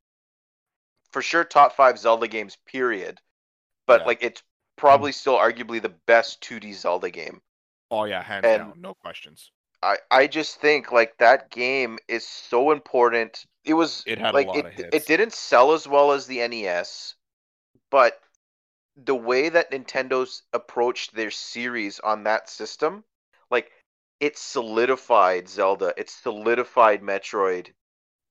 [1.11, 2.59] for sure, top five Zelda games.
[2.67, 3.19] Period.
[3.87, 4.07] But Yeah.
[4.07, 4.43] like it's
[4.77, 5.17] probably hmm.
[5.17, 7.41] still arguably the best 2D Zelda game.
[7.91, 9.51] Oh yeah, hands And- down, no questions.
[9.83, 13.45] I, I just think like that game is so important.
[13.65, 14.97] It was It had a like lot it, of hits.
[14.97, 17.15] it didn't sell as well as the NES,
[17.91, 18.21] but
[18.97, 23.05] the way that Nintendo's approached their series on that system,
[23.51, 23.71] like
[24.19, 27.75] it solidified Zelda, it solidified Metroid,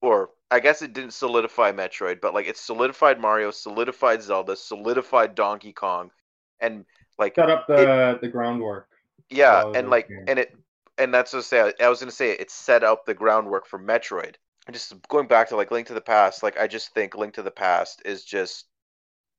[0.02, 5.36] or I guess it didn't solidify Metroid, but like it solidified Mario, solidified Zelda, solidified
[5.36, 6.12] Donkey Kong,
[6.60, 6.86] and
[7.18, 8.88] like Set up the the groundwork.
[9.30, 10.28] yeah, and like, games.
[10.28, 10.56] and it,
[10.98, 11.74] and that's what I say.
[11.82, 14.36] I was gonna say it set up the groundwork for Metroid.
[14.68, 17.36] And just going back to like Link to the Past, like I just think Link
[17.36, 18.66] to the Past is just,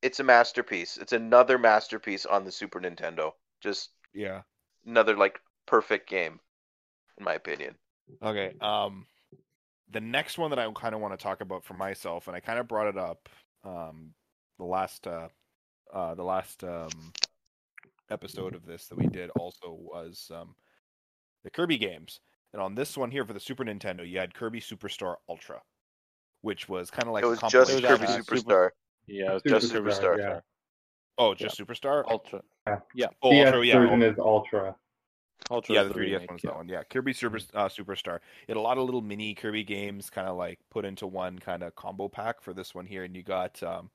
[0.01, 0.97] it's a masterpiece.
[0.97, 3.33] It's another masterpiece on the Super Nintendo.
[3.61, 4.41] Just Yeah.
[4.85, 6.39] another like perfect game,
[7.17, 7.75] in my opinion.
[8.21, 8.55] Okay.
[8.61, 9.05] Um,
[9.91, 12.39] the next one that I kind of want to talk about for myself, and I
[12.39, 13.29] kind of brought it up
[13.63, 14.13] um
[14.59, 15.27] the last uh
[15.93, 16.89] uh the last um
[18.09, 20.55] episode of this that we did also was um
[21.43, 22.19] the Kirby games.
[22.53, 25.61] And on this one here for the Super Nintendo, you had Kirby Superstar Ultra,
[26.41, 28.23] which was kind of like it a was just compilation Kirby Kirby pack.
[28.23, 28.69] Super- Superstar.
[29.07, 30.17] Yeah, it's Just just Kirby Superstar, Superstar.
[30.19, 30.39] yeah.
[31.17, 32.03] Oh, just Superstar.
[32.09, 32.41] Ultra.
[32.93, 33.07] Yeah.
[33.21, 33.79] Oh, DS Ultra, yeah.
[33.79, 34.75] version is Ultra.
[35.49, 35.75] Ultra.
[35.75, 36.49] yeah, the 3DS remake, one's yeah.
[36.49, 36.67] that one.
[36.69, 38.15] Yeah, Kirby Super uh, Superstar.
[38.15, 41.39] It had a lot of little mini Kirby games, kind of like put into one
[41.39, 43.89] kind of combo pack for this one here, and you got um,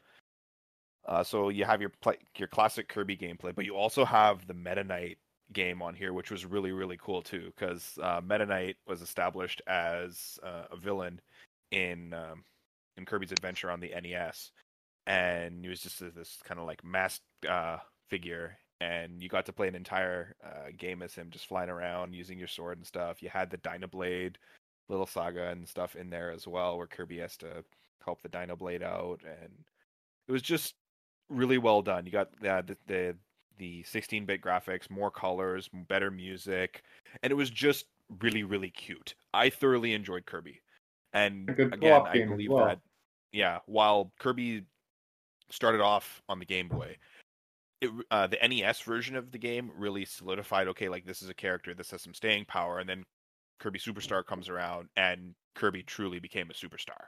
[1.06, 4.54] uh, so you have your play, your classic Kirby gameplay, but you also have the
[4.54, 5.18] Meta Knight
[5.52, 9.60] game on here, which was really really cool too, because uh, Meta Knight was established
[9.66, 11.20] as uh, a villain
[11.72, 12.44] in um,
[12.96, 14.52] in Kirby's Adventure on the NES,
[15.06, 17.78] and he was just this kind of like masked uh,
[18.08, 22.14] figure, and you got to play an entire uh, game as him, just flying around
[22.14, 23.22] using your sword and stuff.
[23.22, 24.34] You had the Dynablade
[24.88, 27.64] little saga and stuff in there as well, where Kirby has to
[28.04, 29.52] help the Dynablade out, and
[30.26, 30.74] it was just
[31.28, 32.06] really well done.
[32.06, 33.16] You got uh, the the
[33.58, 36.82] the 16-bit graphics, more colors, better music,
[37.22, 37.86] and it was just
[38.20, 39.14] really really cute.
[39.32, 40.60] I thoroughly enjoyed Kirby,
[41.12, 42.66] and again, I believe well.
[42.66, 42.80] that
[43.30, 44.64] yeah, while Kirby
[45.50, 46.96] started off on the Game Boy,
[47.82, 50.68] it uh, the NES version of the game really solidified.
[50.68, 53.04] Okay, like this is a character, this has some staying power, and then
[53.60, 57.06] Kirby Superstar comes around, and Kirby truly became a superstar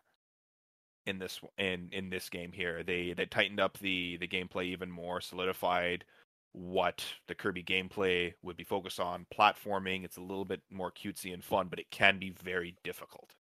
[1.07, 2.83] in this in in this game here.
[2.83, 6.05] They they tightened up the the gameplay even more, solidified
[6.53, 9.27] what the Kirby gameplay would be focused on.
[9.37, 13.35] Platforming, it's a little bit more cutesy and fun, but it can be very difficult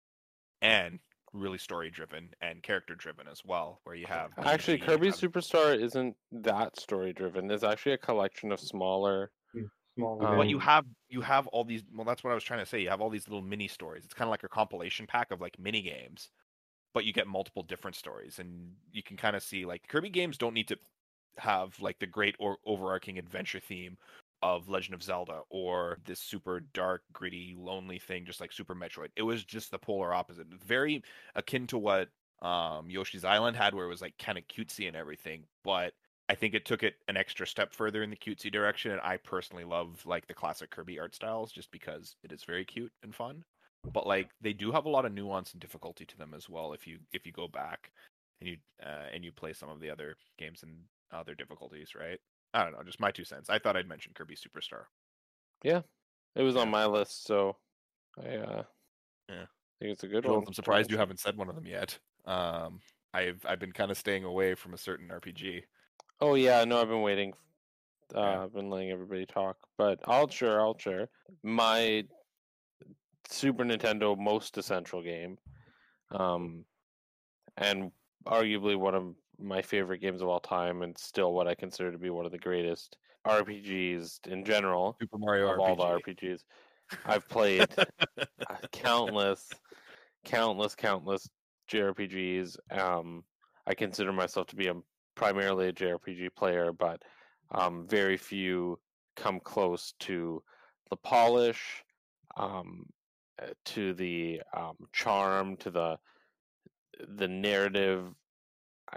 [0.64, 1.00] and
[1.34, 5.08] really story driven and character driven as well, where you have Actually, DG, you Kirby
[5.08, 7.50] have- Superstar isn't that story driven.
[7.52, 9.32] It's actually a collection of smaller.
[9.96, 11.84] Small Uh, But you have you have all these.
[11.94, 12.80] Well, that's what I was trying to say.
[12.82, 14.06] You have all these little mini stories.
[14.06, 16.30] It's kind of like a compilation pack of like mini games,
[16.96, 20.38] but you get multiple different stories, and you can kind of see like Kirby games
[20.38, 20.78] don't need to
[21.38, 23.98] have like the great or overarching adventure theme
[24.44, 29.10] of Legend of Zelda or this super dark, gritty, lonely thing, just like Super Metroid.
[29.16, 30.48] It was just the polar opposite.
[30.66, 31.04] Very
[31.36, 32.10] akin to what
[32.42, 35.94] um, Yoshi's Island had, where it was like kind of cutesy and everything, but
[36.30, 39.18] I think it took it an extra step further in the cutesy direction, and I
[39.18, 43.16] personally love like the classic Kirby art styles just because it is very cute and
[43.16, 43.44] fun.
[43.94, 46.74] but like they do have a lot of nuance and difficulty to them as well.
[46.74, 47.92] If you if you go back
[48.42, 50.74] and you uh, and you play some of the other games and
[51.12, 52.20] other difficulties, right?
[52.54, 53.50] I don't know, just my two cents.
[53.50, 54.86] I thought I'd mention Kirby Superstar.
[55.64, 55.82] Yeah,
[56.36, 57.58] it was on my list, so
[58.18, 58.64] I uh,
[59.30, 59.46] Yeah.
[59.80, 60.44] think it's a good one.
[60.46, 61.98] I'm surprised you haven't said one of them yet.
[62.26, 62.80] Um,
[63.14, 65.64] I've I've been kind of staying away from a certain RPG.
[66.20, 67.34] Oh yeah, no, I've been waiting.
[68.14, 68.44] Uh, Yeah.
[68.44, 70.62] I've been letting everybody talk, but I'll share.
[70.62, 71.10] I'll share
[71.42, 72.04] my
[73.28, 75.38] Super Nintendo most essential game,
[76.12, 76.66] um,
[77.58, 77.92] and
[78.26, 81.98] arguably one of my favorite games of all time, and still what I consider to
[81.98, 85.62] be one of the greatest RPGs in general Super Mario of RPG.
[85.62, 86.44] all the RPGs
[87.06, 87.68] I've played.
[87.78, 89.50] uh, countless,
[90.26, 91.30] countless, countless
[91.72, 92.58] JRPGs.
[92.72, 93.24] Um,
[93.66, 94.76] I consider myself to be a
[95.16, 97.02] primarily a JRPG player, but
[97.52, 98.80] um, very few
[99.16, 100.42] come close to
[100.90, 101.84] the polish,
[102.38, 102.86] um,
[103.42, 105.98] uh, to the um, charm, to the
[107.16, 108.14] the narrative,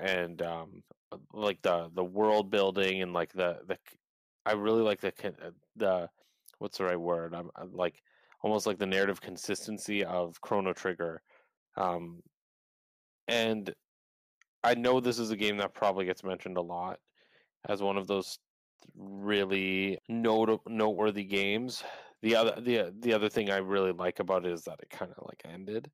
[0.01, 0.83] and um,
[1.33, 3.79] like the the world building and like the the.
[4.44, 6.09] I really like the uh, the
[6.59, 7.35] what's the right word?
[7.35, 8.03] I'm, I'm like
[8.42, 11.20] almost like the narrative consistency of Chrono Trigger.
[11.77, 12.22] Um,
[13.29, 13.75] and
[14.62, 16.99] I know this is a game that probably gets mentioned a lot
[17.68, 18.38] as one of those
[18.96, 21.83] really note- noteworthy games.
[22.22, 25.12] The other the the other thing I really like about it is that it kind
[25.16, 25.90] of like ended,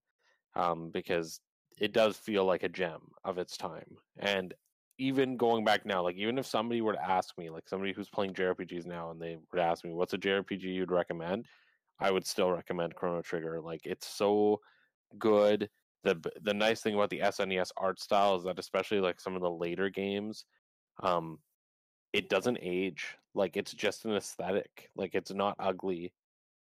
[0.54, 1.40] um, because
[1.78, 3.96] it does feel like a gem of its time.
[4.18, 4.54] And
[4.98, 8.08] even going back now, like even if somebody were to ask me, like somebody who's
[8.08, 11.46] playing JRPGs now, and they would ask me, "What's a JRPG you'd recommend?"
[11.98, 13.60] I would still recommend Chrono Trigger.
[13.60, 14.60] Like it's so
[15.18, 15.68] good.
[16.04, 19.42] The the nice thing about the SNES art style is that especially like some of
[19.42, 20.44] the later games,
[21.02, 21.38] um,
[22.12, 23.16] it doesn't age.
[23.34, 24.90] Like it's just an aesthetic.
[24.96, 26.12] Like it's not ugly.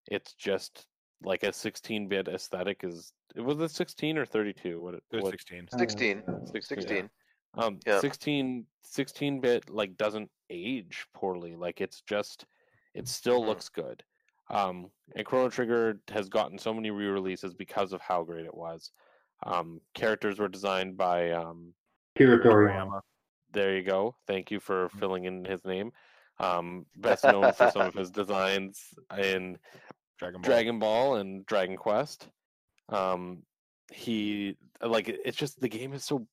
[0.09, 0.87] It's just
[1.23, 3.13] like a 16-bit aesthetic is.
[3.35, 4.79] It was it 16 or 32?
[4.81, 4.95] What?
[4.95, 5.67] it- There's what 16.
[5.77, 6.23] 16.
[6.27, 7.09] Uh, 16, 16.
[7.55, 7.99] um, Yeah.
[7.99, 11.55] 16 16 bit like doesn't age poorly.
[11.55, 12.45] Like it's just
[12.93, 13.47] it still Mhm.
[13.47, 14.03] looks good.
[14.49, 18.91] Um, and Chrono Trigger has gotten so many re-releases because of how great it was.
[19.43, 21.73] Um, characters were designed by um,
[22.17, 22.45] Kira Toriyama.
[22.45, 23.01] Toriyama.
[23.51, 24.15] there you go.
[24.27, 24.99] Thank you for Mhm.
[24.99, 25.91] filling in his name.
[26.39, 29.57] Um, best known for some of his designs in
[30.17, 30.49] Dragon Ball.
[30.49, 32.29] Dragon Ball and Dragon Quest.
[32.89, 33.43] Um,
[33.91, 36.27] he like it's just the game is so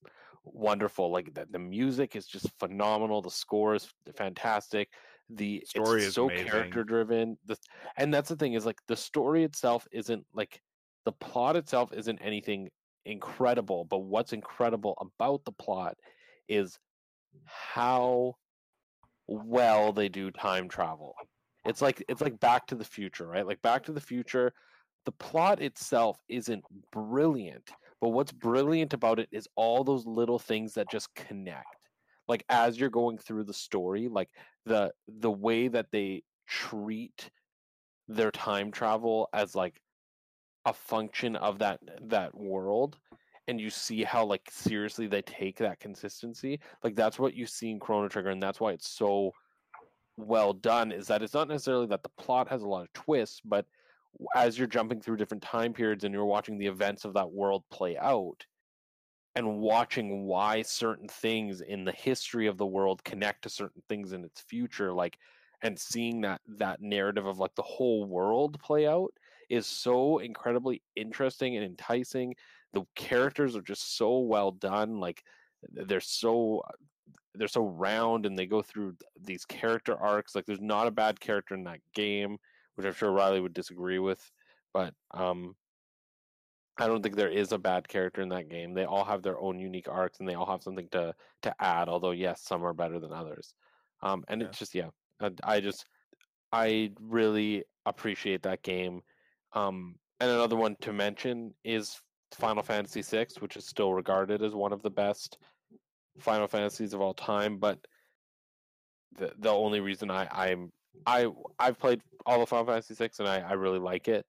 [0.44, 1.10] wonderful.
[1.10, 3.22] Like the, the music is just phenomenal.
[3.22, 4.88] The score is fantastic.
[5.30, 6.48] The Story it's is so amazing.
[6.48, 7.38] character driven.
[7.46, 7.56] The
[7.96, 10.60] and that's the thing is like the story itself isn't like
[11.04, 12.68] the plot itself isn't anything
[13.04, 13.84] incredible.
[13.84, 15.96] But what's incredible about the plot
[16.48, 16.78] is
[17.46, 18.34] how
[19.26, 21.14] well they do time travel.
[21.64, 23.46] It's like it's like Back to the Future, right?
[23.46, 24.52] Like Back to the Future,
[25.04, 27.70] the plot itself isn't brilliant,
[28.00, 31.88] but what's brilliant about it is all those little things that just connect.
[32.28, 34.30] Like as you're going through the story, like
[34.66, 37.30] the the way that they treat
[38.08, 39.80] their time travel as like
[40.66, 42.98] a function of that that world
[43.48, 47.70] and you see how like seriously they take that consistency like that's what you see
[47.70, 49.32] in chrono trigger and that's why it's so
[50.26, 53.40] well done is that it's not necessarily that the plot has a lot of twists
[53.44, 53.66] but
[54.36, 57.62] as you're jumping through different time periods and you're watching the events of that world
[57.70, 58.44] play out
[59.34, 64.12] and watching why certain things in the history of the world connect to certain things
[64.12, 65.18] in its future like
[65.62, 69.12] and seeing that that narrative of like the whole world play out
[69.48, 72.34] is so incredibly interesting and enticing.
[72.72, 75.22] The characters are just so well done like
[75.70, 76.72] they're so uh,
[77.34, 81.18] they're so round and they go through these character arcs like there's not a bad
[81.18, 82.38] character in that game
[82.74, 84.30] which i'm sure riley would disagree with
[84.72, 85.56] but um
[86.78, 88.72] i don't think there is a bad character in that game.
[88.74, 91.88] They all have their own unique arcs and they all have something to to add
[91.88, 93.54] although yes some are better than others.
[94.00, 94.48] Um and Yeah.
[94.48, 94.90] it's just yeah
[95.20, 95.86] I, I just
[96.50, 99.02] i really appreciate that game.
[99.52, 102.00] Um and another one to mention is
[102.32, 105.38] final fantasy VI, which is still regarded as one of the best
[106.18, 107.78] Final Fantasies of all time, but
[109.18, 110.72] the the only reason I I'm
[111.06, 114.26] I I've played all of Final Fantasy VI and I I really like it.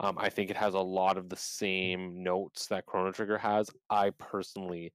[0.00, 3.68] Um, I think it has a lot of the same notes that Chrono Trigger has.
[3.90, 4.92] I personally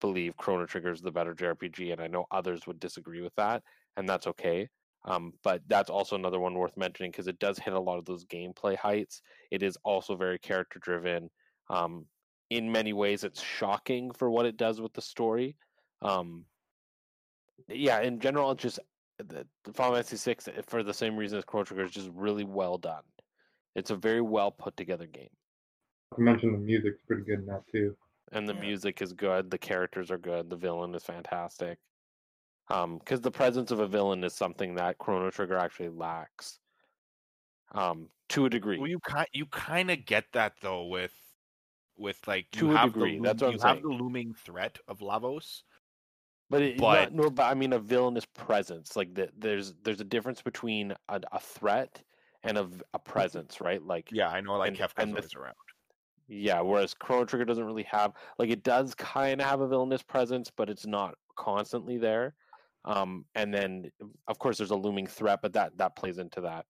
[0.00, 3.62] believe Chrono Trigger is the better JRPG, and I know others would disagree with that,
[3.96, 4.68] and that's okay.
[5.04, 8.04] Um, but that's also another one worth mentioning because it does hit a lot of
[8.04, 9.22] those gameplay heights.
[9.50, 11.30] It is also very character driven.
[11.68, 12.06] Um,
[12.50, 15.56] in many ways, it's shocking for what it does with the story.
[16.02, 16.44] Um,
[17.68, 18.80] yeah, in general, it's just
[19.18, 22.44] the, the Final Fantasy VI, for the same reason as Chrono Trigger, is just really
[22.44, 23.04] well done.
[23.76, 25.30] It's a very well put together game.
[26.16, 27.96] I mentioned the music's pretty good in that too.
[28.32, 28.60] and the Yeah.
[28.60, 29.50] music is good.
[29.50, 30.50] The characters are good.
[30.50, 31.78] The villain is fantastic.
[32.68, 36.60] Um, because the presence of a villain is something that Chrono Trigger actually lacks.
[37.72, 38.78] Um, to a degree.
[38.78, 41.12] Well, you kind you kind of get that though with
[42.00, 44.34] with like you To a have degree, the that's what you I'm have the looming
[44.34, 45.62] threat of Lavos.
[46.48, 48.96] But it, But- not, no, but I mean a villainous presence.
[48.96, 52.02] Like the, there's there's a difference between a, a threat
[52.42, 53.82] and a presence, right?
[53.84, 54.56] Like Yeah, I know.
[54.56, 55.54] Like Kefka's always around.
[56.26, 60.02] yeah, whereas Chrono Trigger doesn't really have like it does kind of have a villainous
[60.02, 62.34] presence, but it's not constantly there.
[62.86, 63.90] Um, and then
[64.26, 66.64] of course there's a looming threat, but that that plays into that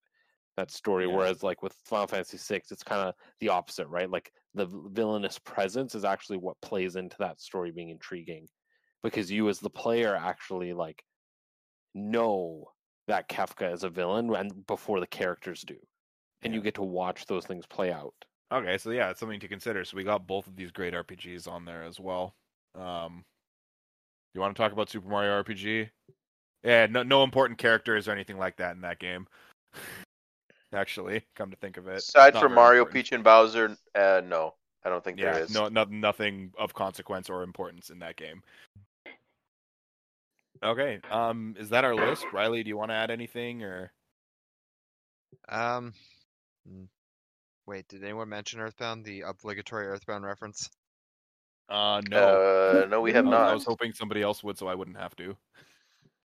[0.57, 1.07] that story.
[1.07, 1.15] Yeah.
[1.15, 4.11] Whereas like with Final Fantasy VI, it's kind of the opposite, right?
[4.11, 8.49] Like the villainous presence is actually what plays into that story being intriguing,
[9.03, 11.03] because you as the player actually like
[11.95, 12.65] know
[13.09, 15.77] that Kefka is a villain and before the characters do,
[16.43, 18.15] and you get to watch those things play out.
[18.53, 19.85] Okay, so yeah, it's something to consider.
[19.85, 22.35] So we got both of these great RPGs on there as well.
[22.75, 23.25] Um,
[24.35, 25.91] you want to talk about Super Mario RPG?
[26.65, 29.27] Yeah, no, no important characters or anything like that in that game.
[30.73, 32.95] Actually, come to think of it, Aside not from Mario, important.
[32.95, 34.55] Peach, and Bowser, uh, no,
[34.85, 35.55] I don't think yeah, there is.
[35.55, 38.43] no, no, nothing of consequence or importance in that game.
[40.63, 42.27] Okay, um, is that our list?
[42.33, 43.93] Riley, do you want to add anything or?
[45.49, 45.95] Um,
[46.71, 46.87] mm,
[47.67, 49.05] wait, did anyone mention Earthbound?
[49.05, 50.69] The obligatory Earthbound reference?
[51.69, 52.83] Uh, no.
[52.83, 53.49] Uh, no, we have I not.
[53.49, 55.37] I was hoping somebody else would, so I wouldn't have to.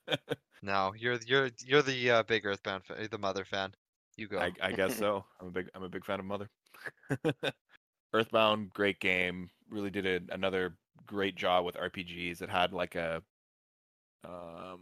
[0.62, 3.74] No, you're you're you're the uh, big Earthbound, fa- the mother fan.
[4.16, 4.38] You go.
[4.38, 5.24] I, I guess so.
[5.40, 6.48] I'm a big I'm a big fan of Mother.
[8.14, 9.50] Earthbound, great game.
[9.70, 12.42] Really did a, another great job with RPGs.
[12.42, 13.22] It had like a
[14.24, 14.80] um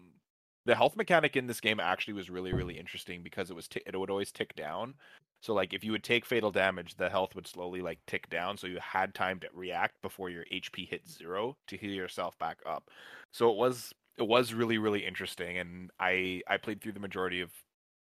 [0.66, 3.83] the health mechanic in this game actually was really really interesting because it was t-
[3.87, 4.95] it would always tick down.
[5.43, 8.59] So like if you would take fatal damage, the health would slowly like tick down,
[8.59, 12.59] so you had time to react before your HP hit zero to heal yourself back
[12.66, 12.91] up.
[13.33, 17.41] So it was it was really really interesting, and I I played through the majority
[17.41, 17.51] of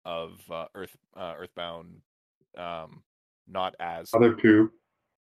[0.05, 2.01] of uh, Earth uh, Earthbound,
[2.57, 3.03] um,
[3.47, 4.71] not as Other two.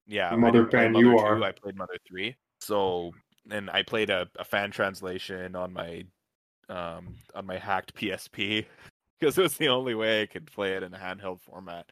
[0.07, 0.31] yeah.
[0.31, 1.43] the Mother fan Mother you 2, are.
[1.43, 2.37] I played Mother three.
[2.61, 3.12] So
[3.51, 6.05] and I played a, a fan translation on my
[6.68, 8.64] um on my hacked PSP
[9.18, 11.87] because it was the only way I could play it in a handheld format.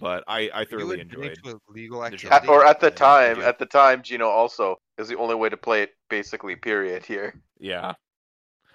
[0.00, 1.38] But I I thoroughly enjoyed.
[1.44, 2.28] to illegal the activity.
[2.28, 5.48] At, or at the time, you- at the time, Gino also is the only way
[5.48, 5.90] to play it.
[6.10, 7.04] Basically, period.
[7.04, 7.40] Here.
[7.58, 7.94] Yeah.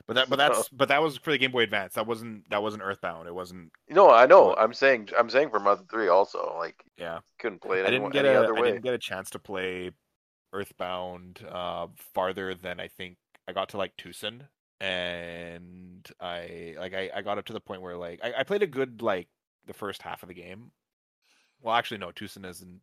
[0.09, 1.93] But that but that's but that was for the Game Boy Advance.
[1.93, 3.27] That wasn't that wasn't Earthbound.
[3.27, 4.55] It wasn't No, I know.
[4.55, 6.55] I'm saying, I'm saying for Mother Three also.
[6.57, 7.19] Like, yeah.
[7.37, 9.39] couldn't play it I didn't get any a other I didn't get a chance to
[9.39, 9.91] play
[10.51, 11.85] Earthbound uh
[12.15, 14.47] farther than I think I got to like Tucson
[14.81, 18.63] and I like I, I got up to the point where like I, I played
[18.63, 19.27] a good like
[19.67, 20.71] the first half of the game.
[21.61, 22.81] Well actually no, Tucson isn't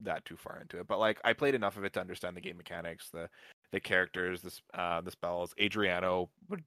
[0.00, 0.86] that too far into it.
[0.86, 3.30] But like I played enough of it to understand the game mechanics, the
[3.72, 5.54] the characters, the uh the spells.
[5.60, 6.64] Adriano would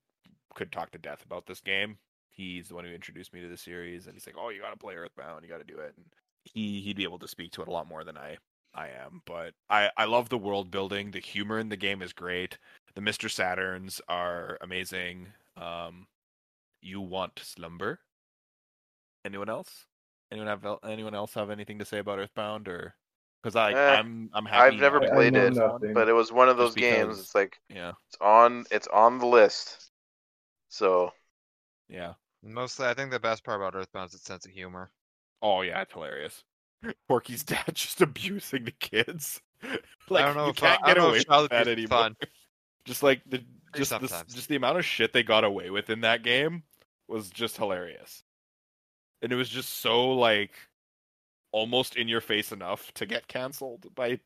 [0.56, 1.98] could talk to death about this game.
[2.30, 4.78] He's the one who introduced me to the series and he's like, Oh, you gotta
[4.78, 6.06] play Earthbound, you gotta do it and
[6.46, 8.38] he he'd be able to speak to it a lot more than I
[8.74, 9.22] I am.
[9.26, 11.12] But I I love the world building.
[11.12, 12.58] The humor in the game is great.
[12.96, 13.30] The Mr.
[13.30, 15.28] Saturns are amazing.
[15.58, 16.08] Um,
[16.82, 18.00] you want slumber?
[19.26, 19.86] Anyone else?
[20.32, 22.96] Anyone have anyone else have anything to say about Earthbound or?
[23.42, 24.76] Because I Eh, I'm I'm happy.
[24.76, 25.94] I've never played it, nothing.
[25.94, 27.20] But it was one of those Just games.
[27.20, 29.92] It's like Yeah, it's on, it's on the list.
[30.70, 31.12] So
[31.88, 32.14] yeah.
[32.44, 34.92] Mostly, I think the best part about Earthbound is its sense of humor.
[35.42, 36.44] Oh yeah, it's hilarious.
[37.08, 39.42] Porky's dad just abusing the kids.
[40.10, 41.28] like I don't know you if I- can't I get don't know away if with
[41.28, 42.04] child that abuse is anymore.
[42.04, 42.16] fun.
[42.86, 43.44] Just like the
[43.76, 46.64] just the, just the amount of shit they got away with in that game
[47.08, 48.24] was just hilarious.
[49.22, 50.52] And it was just so like
[51.52, 54.20] almost in your face enough to get canceled by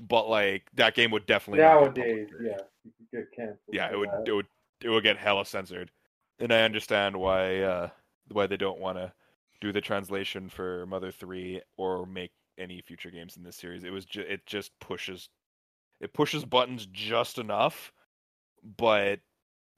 [0.00, 3.58] but like that game would definitely Nowadays, yeah, you could get canceled.
[3.72, 4.28] yeah, it would that.
[4.28, 4.46] it would
[4.82, 5.90] it would get hella censored.
[6.38, 7.88] And I understand why uh
[8.30, 9.12] why they don't want to
[9.60, 13.82] do the translation for Mother 3 or make any future games in this series.
[13.82, 15.28] It was ju- it just pushes
[16.00, 17.92] it pushes buttons just enough,
[18.76, 19.20] but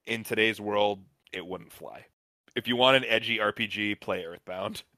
[0.06, 1.00] in today's world
[1.32, 2.04] it wouldn't fly.
[2.56, 4.82] If you want an edgy RPG, play Earthbound.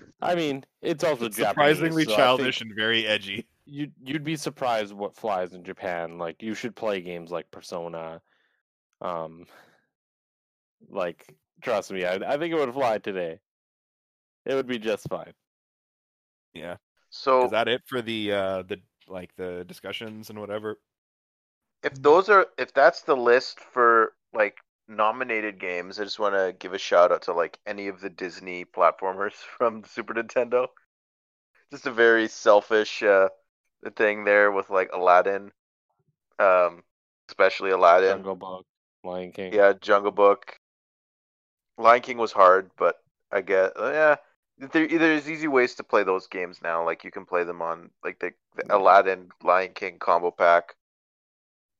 [0.22, 3.46] I mean, it's also It's Japanese, surprisingly so childish and very edgy.
[3.64, 6.18] You'd you'd be surprised what flies in Japan.
[6.18, 8.20] Like you should play games like Persona.
[9.00, 9.46] Um,
[10.90, 13.38] like trust me, I I think it would fly today.
[14.44, 15.32] It would be just fine.
[16.52, 16.76] Yeah.
[17.10, 18.78] so Is that it for the uh the
[19.08, 20.78] like the discussions and whatever?
[21.82, 24.56] if those are if that's the list for like
[24.96, 28.10] nominated games, I just want to give a shout out to like any of the
[28.10, 30.68] Disney platformers from the Super Nintendo.
[31.70, 33.28] Just a very selfish uh,
[33.96, 35.50] thing there with like Aladdin,
[36.38, 36.82] um,
[37.28, 38.16] especially Aladdin.
[38.16, 38.66] Jungle Book,
[39.04, 39.54] Lion King.
[39.54, 40.58] Yeah, Jungle Book.
[41.78, 42.96] Lion King was hard, but
[43.30, 44.16] I get uh, yeah.
[44.58, 46.84] There, there's easy ways to play those games now.
[46.84, 50.74] Like you can play them on like the, the Aladdin Lion King combo pack,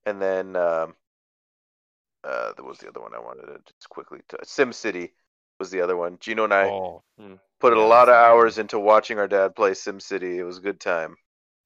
[0.06, 0.94] and then um,
[2.24, 4.20] uh, there was the other one I wanted to just quickly.
[4.28, 5.12] To, Sim City
[5.58, 6.18] was the other one.
[6.20, 7.02] Gino and I Oh,
[7.60, 10.38] put a lot of Sim hours into watching our dad play Sim City.
[10.38, 11.14] It was a good time.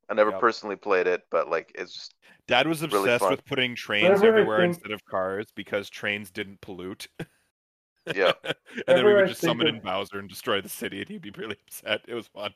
[0.09, 0.41] I never Yep.
[0.41, 2.15] personally played it, but like it's just
[2.47, 3.31] Dad was Really obsessed fun.
[3.33, 7.09] with putting trains Whenever everywhere think- instead of cars because trains didn't pollute.
[8.15, 8.33] yeah.
[8.45, 8.55] and
[8.87, 11.09] then we would I just think summon of- in Bowser and destroy the city, and
[11.09, 12.03] he'd be really upset.
[12.07, 12.55] It was fun.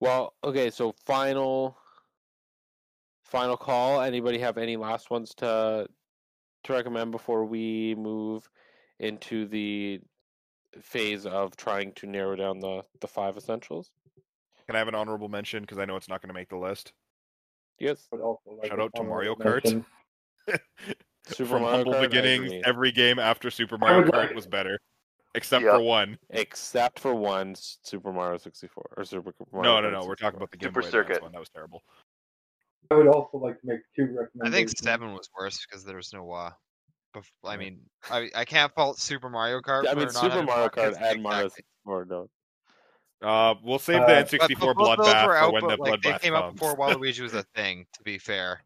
[0.00, 1.76] Well, okay, so final
[3.24, 4.00] final call.
[4.00, 5.86] Anybody have any last ones to
[6.64, 8.48] to recommend before we move
[9.00, 10.00] into the
[10.80, 13.90] phase of trying to narrow down the the five essentials?
[14.66, 16.56] Can I have an honorable mention because I know it's not going to make the
[16.58, 16.92] list?
[17.78, 18.06] Yes.
[18.12, 19.84] Like, Shout out to Mario honorable
[20.48, 20.58] Kart.
[21.28, 24.46] Super From Mario humble Kart, I beginnings, every game after Super Mario Kart like- was
[24.46, 24.78] better,
[25.34, 25.76] except Yeah.
[25.76, 26.18] for one.
[26.30, 30.06] Except for one Super Mario 64 or Super Mario No, no, Kart no.
[30.08, 31.22] We're talking about the Game Super Boy Advance Circuit.
[31.22, 31.32] one.
[31.32, 31.82] That was terrible.
[32.90, 34.42] I would also like to make two recommendations.
[34.42, 36.50] I think seven was worse because there was no uh.
[37.16, 37.80] Bef- I mean,
[38.10, 39.86] I I can't fault Super Mario Kart.
[39.86, 41.64] I for mean, Super Mario Kart and Mario exactly.
[41.86, 42.30] 64 don't.
[43.20, 45.76] Uh, we'll save Uh, the but- But- N64 but both bloodbath for out, when the
[45.76, 47.86] but, like, they bloodbath came out before Waluigi was a thing.
[47.94, 48.62] To be fair,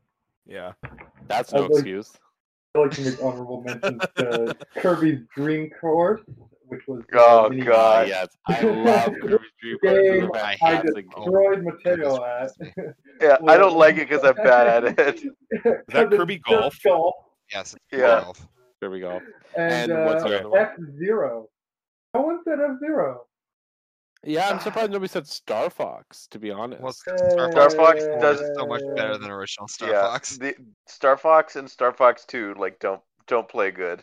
[0.47, 0.73] Yeah.
[1.29, 2.12] That's I'd no like- excuse.
[2.75, 6.23] I'd like to make honorable mentions to Kirby's Dream Course,
[6.73, 8.09] which was the Oh, mini- God.
[8.09, 10.03] Yes, I love Kirby's Dream Course.
[10.03, 11.25] Game I I fantastic game.
[11.25, 12.51] destroyed Matteo at.
[13.20, 15.16] Yeah, I don't like it because I'm bad at it.
[15.25, 15.31] Is
[15.62, 16.77] that it's Kirby Golf?
[16.83, 17.14] golf
[17.53, 17.75] yes.
[17.91, 18.23] It's Yeah.
[18.25, 18.47] Golf.
[18.81, 19.20] Here we go.
[19.57, 20.61] and, And what's uh, the other one?
[20.61, 21.49] F Zero.
[22.14, 23.27] No one said F Zero.
[24.25, 26.27] Yeah, I'm surprised nobody said Star Fox.
[26.29, 29.68] To be honest, Well, Star Star Fox, Fox is does- so much better than original
[29.68, 30.37] Star yeah, Fox.
[30.39, 30.55] the
[30.89, 34.03] Star Fox and Star Fox Two like don't don't play good,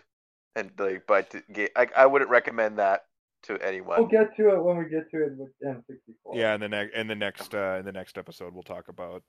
[0.59, 3.01] and like but the ga- I I wouldn't recommend that
[3.43, 3.99] to anyone.
[3.99, 6.35] We'll get to it when we get to it with N64.
[6.35, 9.23] Yeah, in the next in the next uh, in the next episode, we'll talk about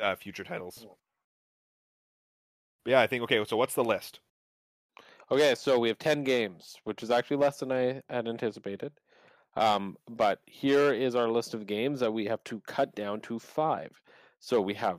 [0.00, 0.86] uh, future titles.
[2.86, 3.44] Yeah, I think okay.
[3.44, 4.20] So what's the list?
[5.30, 8.92] Okay, so we have 10 games, which is actually less than I had anticipated.
[9.56, 13.38] Um, but here is our list of games that we have to cut down to
[13.38, 13.90] five.
[14.40, 14.98] So we have,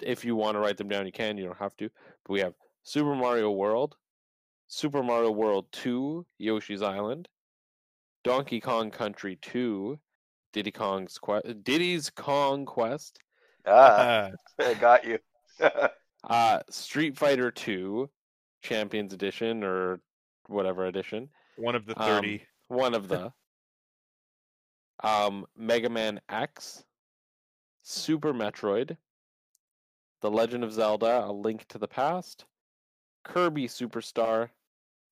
[0.00, 1.90] if you want to write them down, you can, you don't have to.
[2.24, 2.54] But we have
[2.84, 3.96] Super Mario World,
[4.74, 7.28] Super Mario World 2, Yoshi's Island,
[8.24, 9.96] Donkey Kong Country 2,
[10.52, 13.20] Diddy Kong's Quest, Diddy's Kong Quest,
[13.64, 15.20] Ah, Uh, I got you.
[16.24, 18.10] uh, Street Fighter 2,
[18.62, 20.00] Champions Edition, or
[20.48, 21.28] whatever edition.
[21.54, 22.42] one of the Um, thirty.
[22.66, 23.32] one of the
[25.04, 26.82] um Mega Man X,
[27.82, 28.96] Super Metroid,
[30.20, 32.44] The Legend of Zelda: A Link to the Past,
[33.22, 34.50] Kirby Superstar,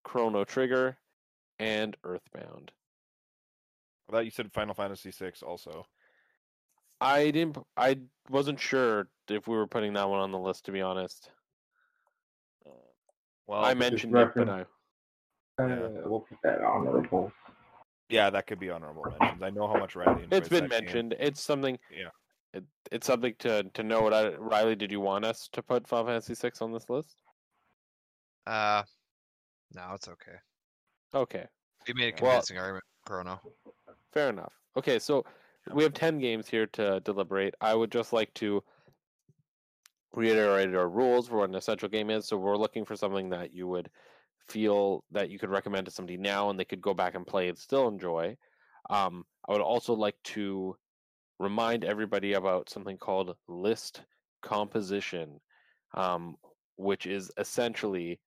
[0.04, 0.96] Chrono Trigger,
[1.58, 2.72] and Earthbound.
[4.08, 5.86] I thought you said Final Fantasy VI also.
[7.00, 7.58] I didn't.
[7.76, 7.98] I
[8.30, 10.64] wasn't sure if we were putting that one on the list.
[10.66, 11.30] To be honest,
[13.46, 14.60] Well, I mentioned it, but I,
[15.58, 15.88] Uh, Yeah.
[16.04, 17.32] We'll put that honorable.
[18.08, 19.42] yeah, that could be honorable mentions.
[19.42, 20.84] I know how much Riley it's been that game.
[20.84, 21.16] mentioned.
[21.18, 21.78] It's something.
[21.90, 22.08] Yeah.
[22.54, 24.02] It, it's something to to know.
[24.02, 27.22] What I, Riley, did you want us to put Final Fantasy VI on this list?
[28.46, 28.82] Uh,
[29.74, 30.36] no, it's okay.
[31.14, 31.46] Okay.
[31.86, 33.40] We made a Well- convincing argument, Chrono.
[34.12, 34.52] Fair enough.
[34.76, 35.24] Okay, so
[35.72, 37.54] we have 10 games here to deliberate.
[37.60, 38.62] I would just like to
[40.12, 42.26] reiterate our rules for what an essential game is.
[42.26, 43.90] So we're looking for something that you would
[44.48, 47.48] feel that you could recommend to somebody now and they could go back and play
[47.48, 48.36] and still enjoy.
[48.90, 50.76] Um, I would also like to
[51.38, 54.02] remind everybody about something called list
[54.42, 55.40] composition,
[55.94, 56.36] um,
[56.76, 58.20] which is essentially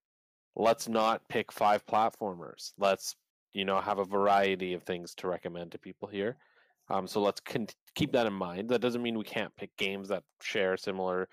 [0.55, 2.73] let's not pick five platformers.
[2.77, 3.15] Let's
[3.53, 6.37] you know have a variety of things to recommend to people here.
[6.89, 8.69] Um, so let's con- keep that in mind.
[8.69, 11.27] That doesn't mean we can't pick games that share similar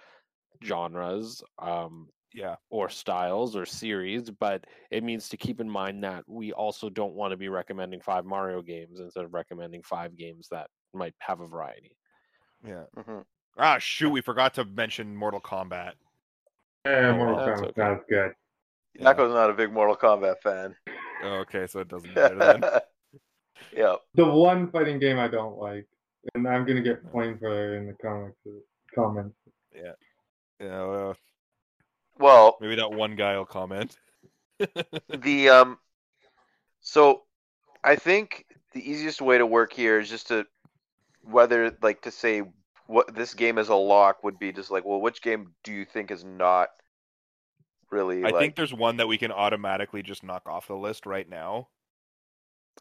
[0.65, 6.25] genres um, Yeah, or styles or series, but it means to keep in mind that
[6.27, 10.49] we also don't want to be recommending five Mario games instead of recommending five games
[10.51, 11.97] that might have a variety.
[12.65, 12.85] yeah.
[12.97, 13.25] Mhm.
[13.59, 15.93] Ah, shoot, we forgot to mention Mortal Kombat.
[16.87, 17.81] Yeah, Oh, Mortal that's Kombat okay.
[17.83, 18.33] sounds good.
[18.95, 19.05] Yeah.
[19.05, 20.75] Yako's not a big Mortal Kombat fan.
[21.25, 22.63] Oh, okay, so it doesn't matter then.
[23.77, 23.97] yeah.
[24.15, 25.87] The one fighting game I don't like,
[26.35, 28.37] and I'm gonna get flamed for it in the comics
[28.95, 29.37] comments.
[29.75, 31.17] Yeah, well,
[32.19, 33.97] Well, Maybe that one guy will comment.
[35.09, 35.79] the um
[36.81, 37.23] so
[37.83, 40.47] i think the easiest way to work here is just to
[41.25, 42.43] whether like to say
[42.87, 45.85] what this game is a lock would be just like well which game do you
[45.85, 46.69] think is not
[47.93, 51.07] really I like think there's one that we can automatically just knock off the list
[51.07, 51.69] right now.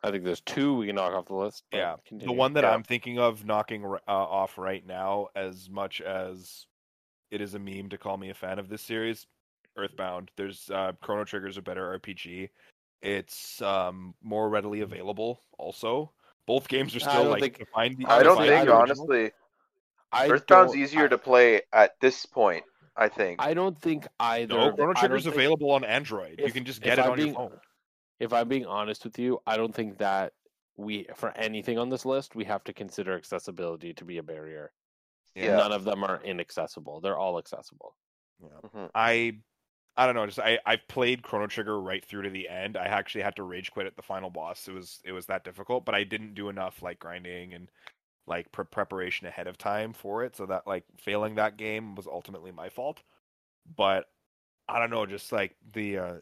[0.04, 1.64] I think there's two we can knock off the list.
[1.70, 2.72] but Yeah, The one that Yeah.
[2.72, 6.66] I'm thinking of knocking uh, off right now, as much as
[7.30, 9.28] it is a meme to call me a fan of this series,
[9.78, 10.32] Earthbound.
[10.38, 12.50] There's uh, Chrono Trigger's a better RPG.
[13.02, 15.42] It's um, more readily available.
[15.58, 16.12] Also,
[16.46, 17.98] both games are still don't like think- defined.
[17.98, 19.32] the- i don't honestly, think I don't- honestly
[20.14, 22.64] I earthbound's easier I, to play at this point
[22.96, 24.54] i think I don't think either.
[24.56, 26.40] No, Chrono I don't Trigger's think- available on Android.
[26.44, 27.60] you can just get it I'm on being- your phone.
[28.20, 30.34] If I'm being honest with you, I don't think that
[30.78, 34.72] we for anything on this list we have to consider accessibility to be a barrier.
[35.36, 35.56] Yeah.
[35.58, 37.02] None of them are inaccessible.
[37.02, 37.96] They're all accessible.
[38.44, 38.90] Mhm.
[38.94, 39.40] I
[39.98, 42.78] I don't know, just I I've played Chrono Trigger right through to the end.
[42.78, 44.68] I actually had to rage quit at the final boss.
[44.68, 47.70] It was it was that difficult, but I didn't do enough like grinding and
[48.28, 52.08] like pre- preparation ahead of time for it, so that like failing that game was
[52.08, 53.02] ultimately my fault.
[53.76, 54.06] But
[54.68, 56.14] I don't know, just like the uh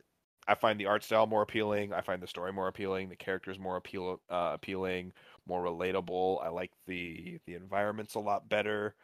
[0.48, 1.94] I find the art style more appealing.
[1.94, 3.10] I find the story more appealing.
[3.10, 5.14] The characters more appeal uh, appealing,
[5.48, 6.44] more relatable.
[6.44, 8.96] I like the the environments a lot better.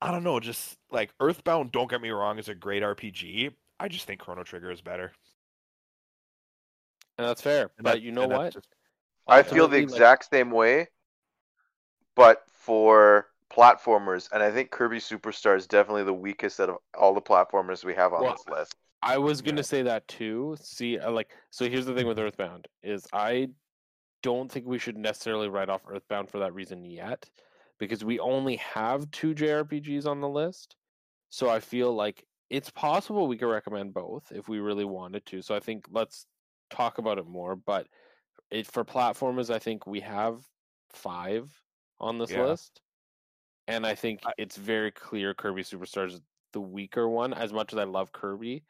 [0.00, 1.70] I don't know, just like Earthbound.
[1.70, 3.52] Don't get me wrong, is a great RPG.
[3.78, 5.12] I just think Chrono Trigger is better.
[7.16, 7.70] And that's fair.
[7.78, 8.54] And but that- you know what?
[8.54, 8.68] just-
[9.26, 10.88] i feel the Ultimately, like, exact same way
[12.14, 17.14] but for platformers and i think kirby superstar is definitely the weakest out of all
[17.14, 18.74] the platformers we have on Well, this list
[19.06, 19.62] I was gonna Yeah.
[19.62, 20.56] say that too.
[20.62, 23.50] See, uh, like, so here's the thing with Earthbound is I
[24.22, 27.28] don't think we should necessarily write off Earthbound for that reason yet,
[27.78, 30.76] because we only have two JRPGs on the list.
[31.28, 35.42] So I feel like it's possible we could recommend both if we really wanted to.
[35.42, 36.26] So I think let's
[36.70, 37.56] talk about it more.
[37.56, 37.88] But
[38.50, 40.40] it for platformers, I think we have
[40.94, 41.52] five
[42.00, 42.44] on this Yeah.
[42.44, 42.82] list,
[43.66, 46.22] and I think I- it's very clear Kirby Superstars is
[46.52, 47.32] the weaker one.
[47.32, 48.64] As much as I love Kirby,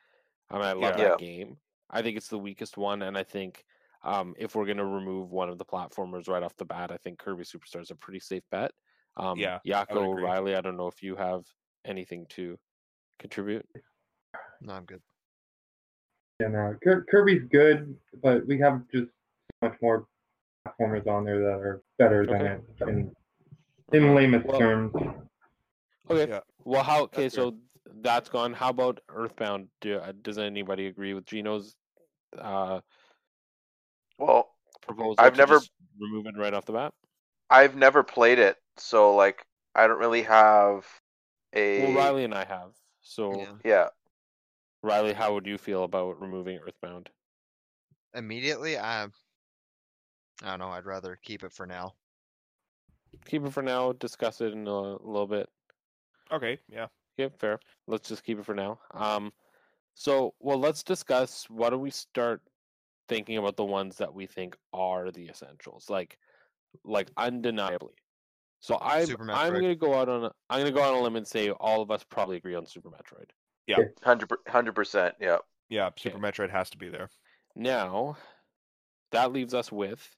[0.50, 1.08] I mean, I love Yeah.
[1.08, 1.60] that game.
[1.90, 3.64] I think it's the weakest one, and I think
[4.02, 7.18] um, if we're gonna remove one of the platformers right off the bat, I think
[7.18, 8.70] Kirby Superstar is a pretty safe bet.
[9.16, 10.24] Um, Yeah, Yako agree.
[10.24, 11.46] Riley, I don't know if you have
[11.86, 12.58] anything to
[13.18, 13.66] contribute.
[14.60, 15.02] No, I'm good.
[16.38, 16.76] Yeah, no,
[17.10, 20.06] Kirby's good, but we have just so much more
[20.66, 22.62] platformers on there that are better than Okay.
[22.80, 23.12] it in,
[23.92, 24.92] in lamest Well- terms.
[26.10, 26.28] Okay.
[26.30, 26.40] Yeah.
[26.64, 27.02] Well, how?
[27.04, 27.44] Okay, That's fair.
[27.44, 27.56] so
[28.00, 28.52] that's gone.
[28.52, 29.68] How about Earthbound?
[29.80, 31.76] Do, uh, does anybody agree with Gino's
[32.38, 32.80] uh,
[34.18, 34.50] well
[34.82, 35.14] proposal?
[35.18, 36.92] I've to never- just remove it right off the bat.
[37.50, 39.44] I've never played it, so like
[39.74, 40.86] I don't really have
[41.54, 42.72] a Well, Riley and I have.
[43.02, 43.52] So, Yeah.
[43.64, 43.88] yeah.
[44.82, 47.10] Riley, how would you feel about removing Earthbound?
[48.14, 49.08] Immediately, I,
[50.42, 50.68] I don't know.
[50.68, 51.94] I'd rather keep it for now.
[53.26, 53.92] Keep it for now.
[53.92, 55.48] Discuss it in a, little bit.
[56.32, 56.86] Okay, yeah.
[57.16, 57.60] Yeah, fair.
[57.86, 58.80] Let's just keep it for now.
[58.92, 59.32] Um,
[59.94, 61.46] so well, let's discuss.
[61.48, 62.42] Why don't we start
[63.08, 66.18] thinking about the ones that we think are the essentials, like,
[66.84, 67.94] like undeniably.
[68.60, 71.16] So I'm I'm gonna go out on a, I'm gonna go out on a limb
[71.16, 73.28] and say all of us probably agree on Super Metroid.
[73.66, 73.76] Yeah,
[74.48, 75.38] Hundred percent, yeah.
[75.68, 77.10] Yeah, Super Metroid has to be there.
[77.54, 78.16] Now,
[79.12, 80.08] that leaves us with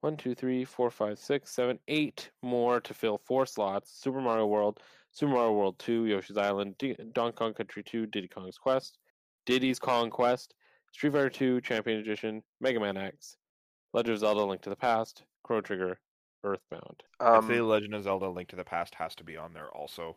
[0.00, 4.46] one, two, three, four, five, six, seven, eight more to fill four slots: Super Mario
[4.46, 4.80] World,
[5.12, 8.98] Super Mario World Two, Yoshi's Island, D- Donkey Kong Country Two, Diddy Kong's Quest,
[9.46, 10.54] Diddy's Kong Quest,
[10.92, 13.36] Street Fighter Two, Champion Edition, Mega Man X,
[13.92, 15.98] Legend of Zelda: Link to the Past, Chrono Trigger,
[16.44, 17.02] Earthbound.
[17.20, 19.68] I'd say Um, Legend of Zelda: Link to the Past has to be on there
[19.70, 20.16] also,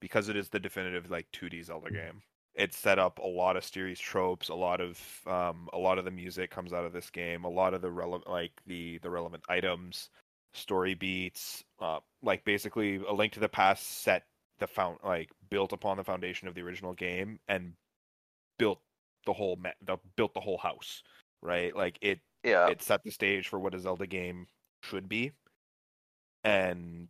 [0.00, 2.22] because it is the definitive like 2D Zelda game.
[2.56, 6.04] It set up a lot of series tropes, a lot of um, a lot of
[6.04, 9.10] the music comes out of this game, a lot of the relevant like the the
[9.10, 10.08] relevant items,
[10.54, 14.24] story beats, uh, like basically a Link to the Past set
[14.58, 17.74] the found like built upon the foundation of the original game and
[18.58, 18.80] built
[19.26, 21.02] the whole ma- the built the whole house,
[21.42, 21.76] right?
[21.76, 22.68] Like it yeah.
[22.68, 24.46] it set the stage for what a Zelda game
[24.82, 25.32] should be,
[26.42, 27.08] and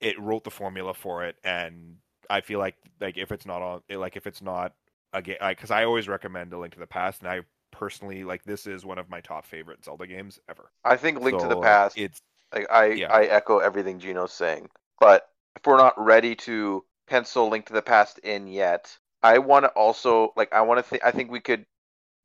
[0.00, 1.36] it wrote the formula for it.
[1.44, 1.96] And
[2.30, 4.72] I feel like like if it's not on, eh, like if it's not
[5.12, 8.44] a game, because I always recommend A Link to the Past, and I personally like
[8.44, 10.70] this is one of my top favorite Zelda games ever.
[10.84, 11.98] I think Link to the Past.
[11.98, 12.20] it's
[12.54, 13.12] Like I, yeah.
[13.12, 14.68] I echo everything Gino's saying.
[15.00, 19.64] But if we're not ready to pencil Link to the Past in yet, I want
[19.64, 21.04] to also like I want to think.
[21.04, 21.66] I think we could,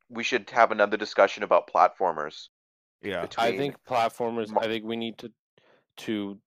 [0.10, 2.48] we should have another discussion about platformers.
[3.02, 4.50] yeah, I think platformers.
[4.52, 5.32] Mar- I think we need to
[5.98, 6.38] to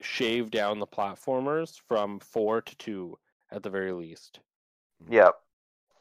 [0.00, 3.18] shave down the platformers from four to two
[3.50, 4.40] at the very least.
[5.08, 5.34] Yep.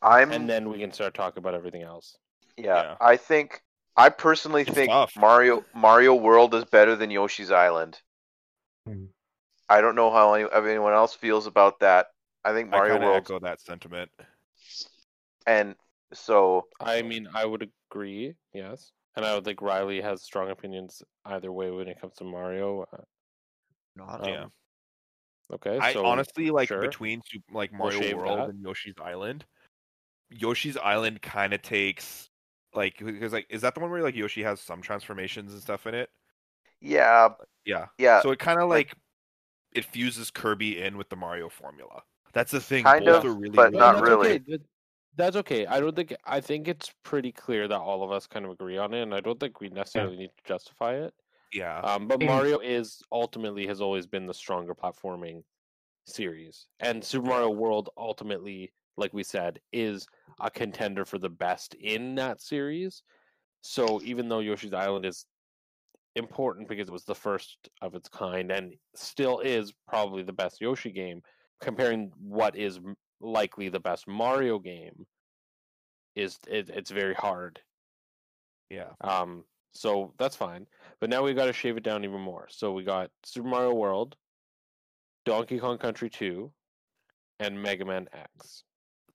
[0.01, 0.31] I'm.
[0.31, 2.17] and then we can start talking about everything else.
[2.57, 2.95] yeah, Yeah.
[2.99, 3.61] I think.
[3.95, 5.15] I personally It's think tough.
[5.15, 8.01] Mario Mario World is better than Yoshi's Island.
[8.87, 9.05] Hmm.
[9.69, 12.07] I don't know how any, if anyone else feels about that.
[12.43, 14.09] I think I Mario kind of World, echo that sentiment.
[15.45, 15.75] and
[16.11, 21.01] so I mean, I would agree, yes, and I would think Riley has strong opinions
[21.25, 22.85] either way when it comes to Mario.
[23.95, 24.25] Not.
[24.27, 24.43] Yeah.
[24.43, 24.51] um,
[25.51, 25.77] Okay.
[25.77, 26.81] I so honestly like sure.
[26.81, 28.49] between Sup- like We'll Mario World that.
[28.49, 29.45] and Yoshi's Island.
[30.31, 32.29] Yoshi's Island kind of takes
[32.73, 35.85] like because like is that the one where like Yoshi has some transformations and stuff
[35.85, 36.09] in it?
[36.79, 37.29] yeah,
[37.65, 37.85] Yeah.
[37.97, 38.97] yeah, So it kind of like- like
[39.73, 42.03] it fuses Kirby in with the Mario formula.
[42.33, 42.83] That's the thing.
[42.83, 44.33] Kind Both of, are really, but really not that's really.
[44.35, 44.57] Okay.
[45.15, 45.65] That's okay.
[45.67, 46.15] I don't think.
[46.25, 49.13] I think it's pretty clear that all of us kind of agree on it, and
[49.13, 51.13] I don't think we necessarily need to justify it.
[51.53, 51.79] Yeah.
[51.79, 52.21] Um, but.
[52.21, 55.43] Mario is ultimately has always been the stronger platforming
[56.05, 60.07] series, and Super Mario World ultimately, like we said, is
[60.39, 63.03] a contender for the best in that series.
[63.61, 65.25] So even though Yoshi's Island is
[66.15, 70.59] important because it was the first of its kind and still is probably the best
[70.61, 71.21] Yoshi game,
[71.61, 72.79] comparing what is
[73.21, 75.05] likely the best Mario game
[76.15, 77.59] is it, it's very hard
[78.69, 78.89] Yeah.
[79.01, 80.67] um, so that's fine.
[80.99, 82.47] But now we've got to shave it down even more.
[82.49, 84.15] So we got Super Mario World,
[85.25, 86.51] Donkey Kong Country 2,
[87.39, 88.63] and Mega Man X.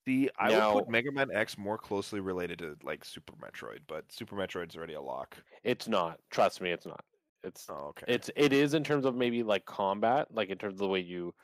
[0.06, 3.80] See, I Now- would put Mega Man X more closely related to like Super Metroid,
[3.86, 5.36] but Super Metroid's already a lock.
[5.62, 6.18] It's not.
[6.30, 7.04] Trust me, it's not.
[7.44, 8.06] It's Oh, okay.
[8.08, 11.00] it's it is in terms of maybe like combat, like in terms of the way
[11.00, 11.34] you.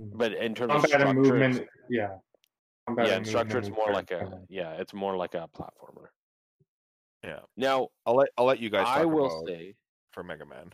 [0.00, 0.10] Mm.
[0.16, 2.16] But in terms Combat of structure, and movement, yeah.
[2.86, 6.06] Combat yeah, and structure, it's more like a yeah, it's more like a platformer.
[7.24, 7.40] Yeah.
[7.56, 9.74] Now I'll let I'll let you guys talk I will say
[10.10, 10.72] for Mega Man.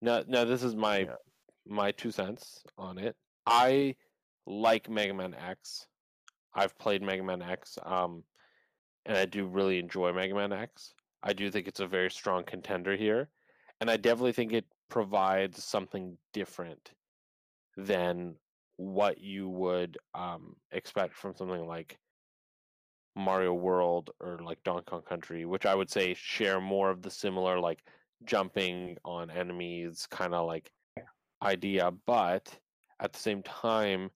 [0.00, 1.14] Now, now this is my Yeah.
[1.66, 3.16] my two cents on it.
[3.46, 3.96] I
[4.46, 5.86] like Mega Man X.
[6.54, 8.22] I've played Mega Man X, um,
[9.06, 10.94] and I do really enjoy Mega Man X.
[11.22, 13.28] I do think it's a very strong contender here,
[13.80, 16.92] and I definitely think it provides something different
[17.76, 18.36] than
[18.76, 21.98] what you would um, expect from something like
[23.16, 27.10] Mario World or like Donkey Kong Country, which I would say share more of the
[27.10, 27.80] similar like
[28.24, 30.70] jumping on enemies kind of like
[31.42, 32.48] idea, but
[33.00, 34.10] at the same time,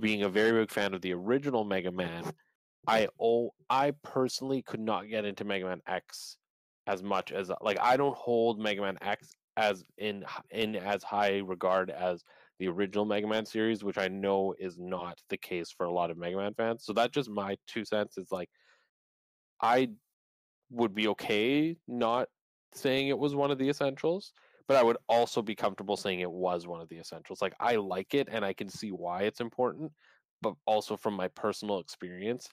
[0.00, 2.24] being a very big fan of the original Mega Man,
[2.86, 6.36] I oh I personally could not get into Mega Man X
[6.86, 11.38] as much as like I don't hold Mega Man X as in in as high
[11.38, 12.24] regard as
[12.64, 16.10] the original Mega Man series, which I know is not the case for a lot
[16.10, 16.84] of Mega Man fans.
[16.84, 18.16] So that's just my two cents.
[18.16, 18.48] Is like
[19.60, 19.90] I
[20.70, 22.28] would be okay not
[22.74, 24.32] saying it was one of the essentials,
[24.66, 27.42] but I would also be comfortable saying it was one of the essentials.
[27.42, 29.92] Like I like it and I can see why it's important,
[30.40, 32.48] but also from my personal experience,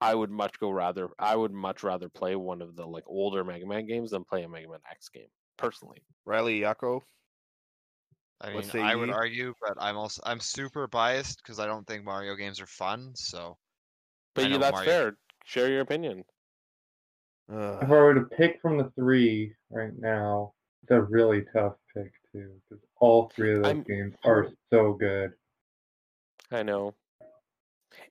[0.00, 3.44] I would much go rather I would much rather play one of the like older
[3.44, 6.02] Mega Man games than play a Mega Man X game personally.
[6.24, 7.02] Riley Yako.
[8.42, 12.04] I mean, I would argue, but I'm also I'm super biased because I don't think
[12.04, 13.12] Mario games are fun.
[13.14, 13.58] So
[14.34, 15.16] But I yeah, that's Mario- fair.
[15.44, 16.24] Share your opinion.
[17.52, 17.78] Ugh.
[17.82, 22.12] If I were to pick from the three right now, it's a really tough pick
[22.32, 25.32] too, because all three of those I'm- games are so good.
[26.50, 26.94] I know.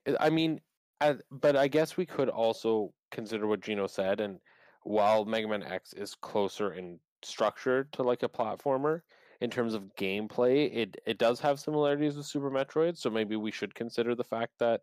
[0.06, 0.60] I- I mean,
[1.00, 4.38] I, but I guess we could also consider what Gino said, and
[4.82, 9.00] while Mega Man X is closer in structure to like a platformer,
[9.40, 12.96] in terms of gameplay, it it does have similarities with Super Metroid.
[12.96, 14.82] So maybe we should consider the fact that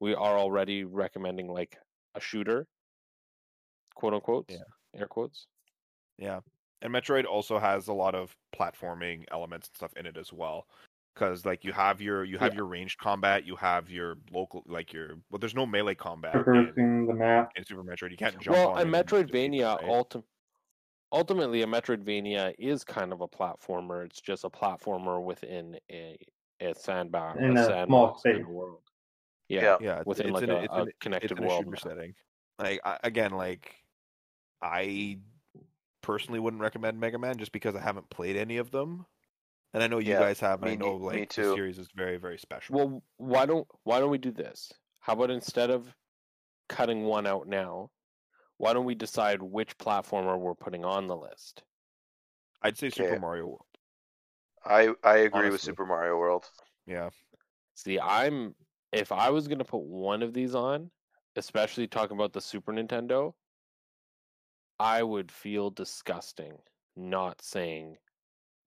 [0.00, 1.76] we are already recommending like
[2.14, 2.66] a shooter,
[3.94, 4.58] quote unquote, Yeah.
[4.94, 5.46] air quotes.
[6.16, 6.40] Yeah.
[6.80, 10.66] And Metroid also has a lot of platforming elements and stuff in it as well.
[11.14, 12.58] Because like you have your you have Yeah.
[12.58, 16.34] your ranged combat, you have your local like your well there's no melee combat
[16.76, 17.50] in, the map.
[17.56, 18.12] in Super Metroid.
[18.12, 19.84] You can't jump Well, on a it and defeat Metroidvania right?
[19.84, 20.24] ultim-
[21.12, 24.04] ultimately a Metroidvania is kind of a platformer.
[24.04, 26.18] It's just a platformer within a
[26.60, 28.44] a sandbox, In a small sandbox kind space.
[28.44, 28.82] of world.
[29.48, 29.76] Yeah, Yeah.
[29.80, 31.48] yeah, it's, within it's like in a, a, it's a in, connected it's in a
[31.48, 31.78] world.
[31.78, 32.14] setting.
[32.58, 33.76] Like I, again, like
[34.60, 35.20] I
[36.02, 39.06] personally wouldn't recommend Mega Man just because I haven't played any of them,
[39.72, 40.62] and I know you Yeah, guys have.
[40.62, 42.76] And I know like the series is very very special.
[42.76, 44.72] Well, why don't why don't we do this?
[45.00, 45.94] How about instead of
[46.68, 47.90] cutting one out now,
[48.58, 51.64] why don't we decide which platformer we're putting on the list?
[52.62, 53.18] I'd say Super Okay.
[53.18, 53.66] Mario World.
[54.64, 55.62] I I agree with Honestly.
[55.62, 56.50] Super Mario World.
[56.86, 57.10] Yeah,
[57.74, 58.56] See, I'm
[58.92, 60.90] if I was gonna put one of these on,
[61.36, 63.34] especially talking about the Super Nintendo,
[64.80, 66.64] I would feel disgusting
[66.96, 67.98] not saying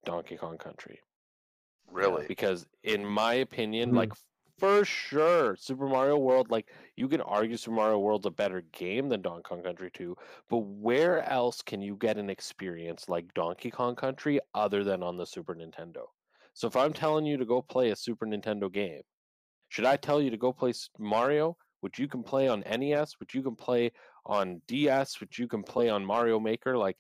[0.05, 1.01] Donkey Kong Country
[1.91, 2.27] Really?
[2.27, 3.95] because, in my opinion, Mhm.
[3.95, 4.13] like
[4.61, 5.55] For sure.
[5.55, 9.41] Super Mario World, like you can argue Super Mario World's a better game than Donkey
[9.41, 10.15] Kong Country 2,
[10.51, 15.17] but where else can you get an experience like Donkey Kong Country other than on
[15.17, 16.03] the Super Nintendo?
[16.53, 19.01] So if I'm telling you to go play a Super Nintendo game,
[19.69, 23.33] should I tell you to go play Mario, which you can play on NES, which
[23.33, 23.91] you can play
[24.27, 26.77] on DS, which you can play on Mario Maker?
[26.77, 26.97] Like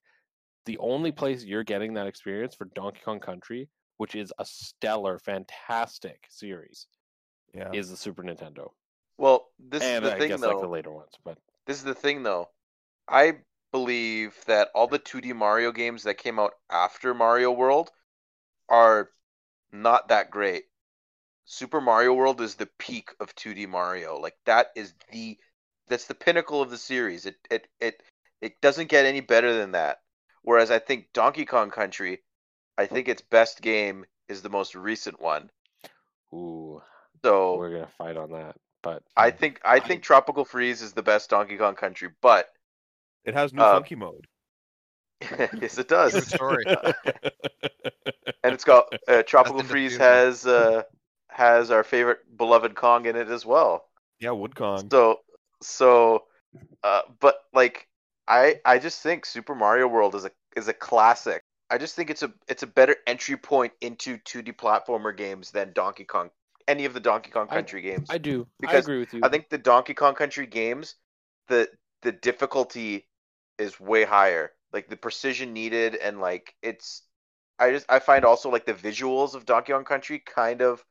[0.65, 5.19] the only place you're getting that experience for Donkey Kong Country, which is a stellar,
[5.19, 6.87] fantastic series,
[7.53, 7.71] Yeah.
[7.73, 8.71] is the Super Nintendo.
[9.17, 10.49] Well, this and is the I thing guess though.
[10.49, 12.49] like the later ones, but This is the thing though.
[13.07, 13.39] I
[13.71, 17.91] believe that all the 2D Mario games that came out after Mario World
[18.69, 19.11] are
[19.71, 20.65] not that great.
[21.45, 24.17] Super Mario World is the peak of 2D Mario.
[24.19, 25.39] Like that is the
[25.87, 27.25] that's the pinnacle of the series.
[27.27, 28.03] It it it
[28.41, 30.01] it doesn't get any better than that.
[30.43, 32.23] Whereas I think Donkey Kong Country,
[32.77, 35.51] I think its best game is the most recent one.
[36.33, 36.81] ooh,
[37.23, 38.55] So we're gonna fight on that.
[38.83, 42.49] But I think I think Tropical Freeze is the best Donkey Kong Country, but
[43.25, 44.27] It has new Uh, funky mode.
[45.61, 46.13] yes, it does.
[46.13, 46.65] True story.
[48.43, 50.83] and it's got uh, Tropical Freeze has uh,
[51.29, 53.85] has our favorite beloved Kong in it as well.
[54.19, 54.91] yeah, Woodkong.
[54.91, 55.19] So
[55.61, 56.23] so,
[56.83, 57.87] uh, but like
[58.27, 61.43] I I just think Super Mario World is a is a classic.
[61.69, 65.71] I just think it's a it's a better entry point into 2D platformer games than
[65.73, 66.31] Donkey Kong
[66.71, 68.07] any of the Donkey Kong I- Country games.
[68.09, 68.47] I do.
[68.59, 69.19] Because I agree with you.
[69.23, 70.95] I think the Donkey Kong Country games,
[71.47, 71.69] the
[72.01, 73.07] the difficulty
[73.59, 74.51] is way higher.
[74.73, 77.03] Like the precision needed and like it's
[77.59, 80.83] I just I find also like the visuals of Donkey Kong Country kind of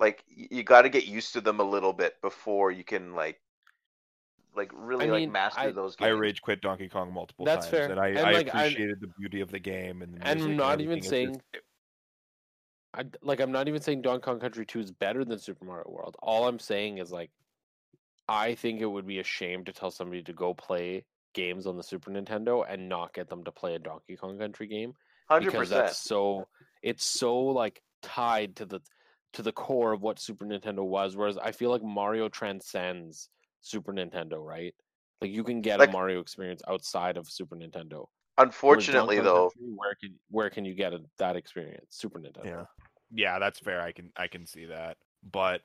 [0.00, 3.40] like you got to get used to them a little bit before you can like
[4.56, 6.06] like really I like master I- those games.
[6.08, 7.90] I rage quit Donkey Kong multiple That's times, fair.
[7.90, 10.28] and I, And, I like, I- appreciated the beauty of the game and the music.
[10.28, 11.63] and I'm not even saying just-
[12.94, 15.90] I like I'm not even saying Donkey Kong Country 2 is better than Super Mario
[15.90, 16.16] World.
[16.22, 17.30] All I'm saying is like
[18.28, 21.76] I think it would be a shame to tell somebody to go play games on
[21.76, 24.94] the Super Nintendo and not get them to play a Donkey Kong Country game
[25.28, 25.86] Hundred because percent.
[25.86, 26.46] that's so
[26.82, 28.80] it's so like tied to the
[29.32, 33.28] to the core of what Super Nintendo was whereas I feel like Mario transcends
[33.60, 34.74] Super Nintendo, right?
[35.20, 38.06] Like you can get Like- a Mario experience outside of Super Nintendo.
[38.36, 41.86] Unfortunately, though, Country, where can where can you get a, that experience?
[41.90, 42.44] Super Nintendo.
[42.44, 42.64] Yeah.
[43.14, 43.80] Yeah, that's fair.
[43.80, 44.96] I can I can see that.
[45.30, 45.62] But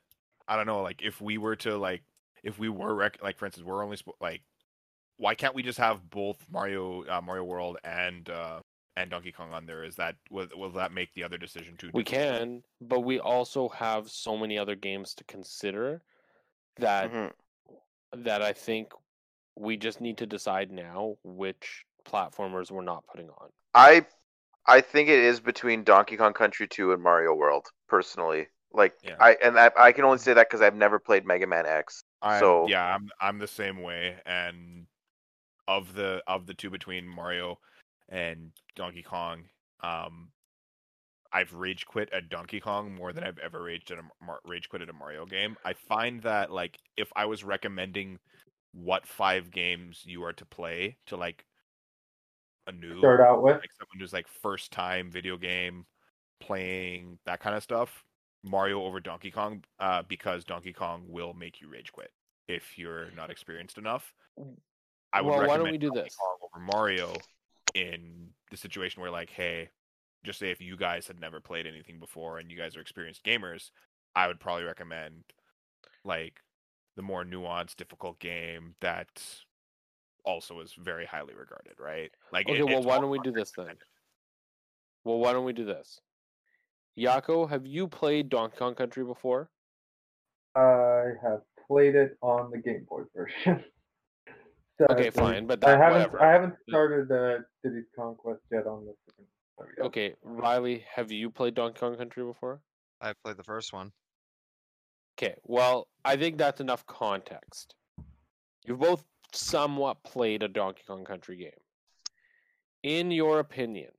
[0.48, 2.04] I don't know, like if we were to like
[2.44, 4.42] if we were rec- like for instance, we're only spo- like
[5.18, 8.60] why can't we just have both Mario uh, Mario World and uh
[8.96, 9.84] and Donkey Kong on there?
[9.84, 11.90] Is that will, will that make the other decision too?
[11.94, 16.02] We can, but we also have so many other games to consider
[16.78, 17.32] that Mhm.
[18.12, 18.94] that I think
[19.56, 23.50] we just need to decide now which platformers we're not putting on.
[23.76, 24.06] I
[24.66, 27.68] I think it is between Donkey Kong Country 2 and Mario World.
[27.88, 29.16] Personally, like Yeah.
[29.20, 32.04] I and I, I can only say that because I've never played Mega Man X.
[32.22, 34.18] I'm, So- yeah, I'm I'm the same way.
[34.26, 34.86] And
[35.68, 37.60] of the of the two between Mario
[38.10, 39.44] and Donkey Kong,
[39.82, 40.30] um,
[41.32, 44.04] I've rage quit at Donkey Kong more than I've ever raged at a
[44.46, 45.56] rage quit at a Mario game.
[45.64, 48.20] I find that like if I was recommending
[48.74, 51.44] what five games you are to play to like
[52.70, 53.58] a new Start out with.
[53.58, 55.86] like someone who's like first time video game
[56.40, 58.04] playing that kind of stuff
[58.44, 62.12] mario over donkey kong uh, because donkey kong will make you rage quit
[62.48, 64.14] if you're not experienced enough
[65.12, 66.16] i would Well, why don't we do Donkey this?
[66.16, 67.14] Kong over mario
[67.74, 69.70] in the situation where like hey
[70.26, 73.26] just say if you guys had never played anything before and you guys are experienced
[73.26, 73.72] gamers
[74.16, 75.24] i would probably recommend
[76.06, 76.40] like
[76.96, 79.10] the more nuanced difficult game that
[80.30, 83.52] also is very highly regarded right like Okay, it- well, why don't we do this
[83.52, 83.76] then?
[85.04, 86.02] Well, why don't we do this?
[86.98, 89.50] Yako, have you played Donkey Kong Country before?
[90.56, 93.64] I have played it on the Game Boy version.
[94.92, 95.92] Okay, fine, but I haven't.
[95.92, 96.22] whatever.
[96.24, 99.86] I haven't started uh, Cities Conquest yet on the Super Nintendo yet.
[99.88, 102.62] Okay, Riley, have you played Donkey Kong Country before?
[103.02, 103.92] I played the first one.
[105.18, 107.76] Okay, well, I think that's enough context.
[108.66, 109.04] You've both
[109.34, 111.52] somewhat played a Donkey Kong Country game.
[112.84, 113.92] In your opinion,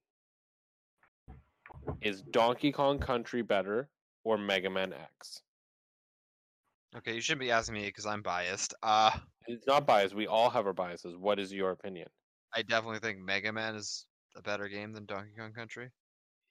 [2.00, 3.88] is Donkey Kong Country better
[4.24, 5.42] or Mega Man X?
[6.96, 8.74] Okay, you shouldn't be asking me because I'm biased.
[8.82, 9.12] Uh,
[9.46, 10.14] It's not biased.
[10.14, 11.16] We all have our biases.
[11.16, 12.08] What is your opinion?
[12.54, 14.06] I definitely think Mega Man is
[14.36, 15.90] a better game than Donkey Kong Country.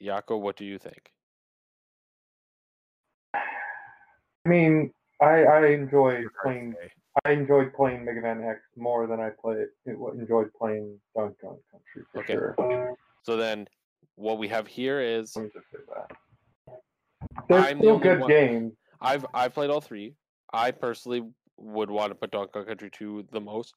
[0.01, 1.11] Yako, what do you think?
[3.33, 6.75] I mean, I I enjoy Hard to playing.
[7.25, 9.67] I enjoyed playing Mega Man X more than I played.
[9.85, 12.33] Enjoyed playing Donkey Kong Country for Okay.
[12.33, 12.95] sure.
[13.23, 13.67] So then,
[14.15, 16.79] what we have here is Let me just say that.
[17.47, 18.73] They're I'm still only good one- games.
[19.01, 20.15] I've I've played all three.
[20.53, 23.75] I personally would want to put Donkey Kong Country 2 the most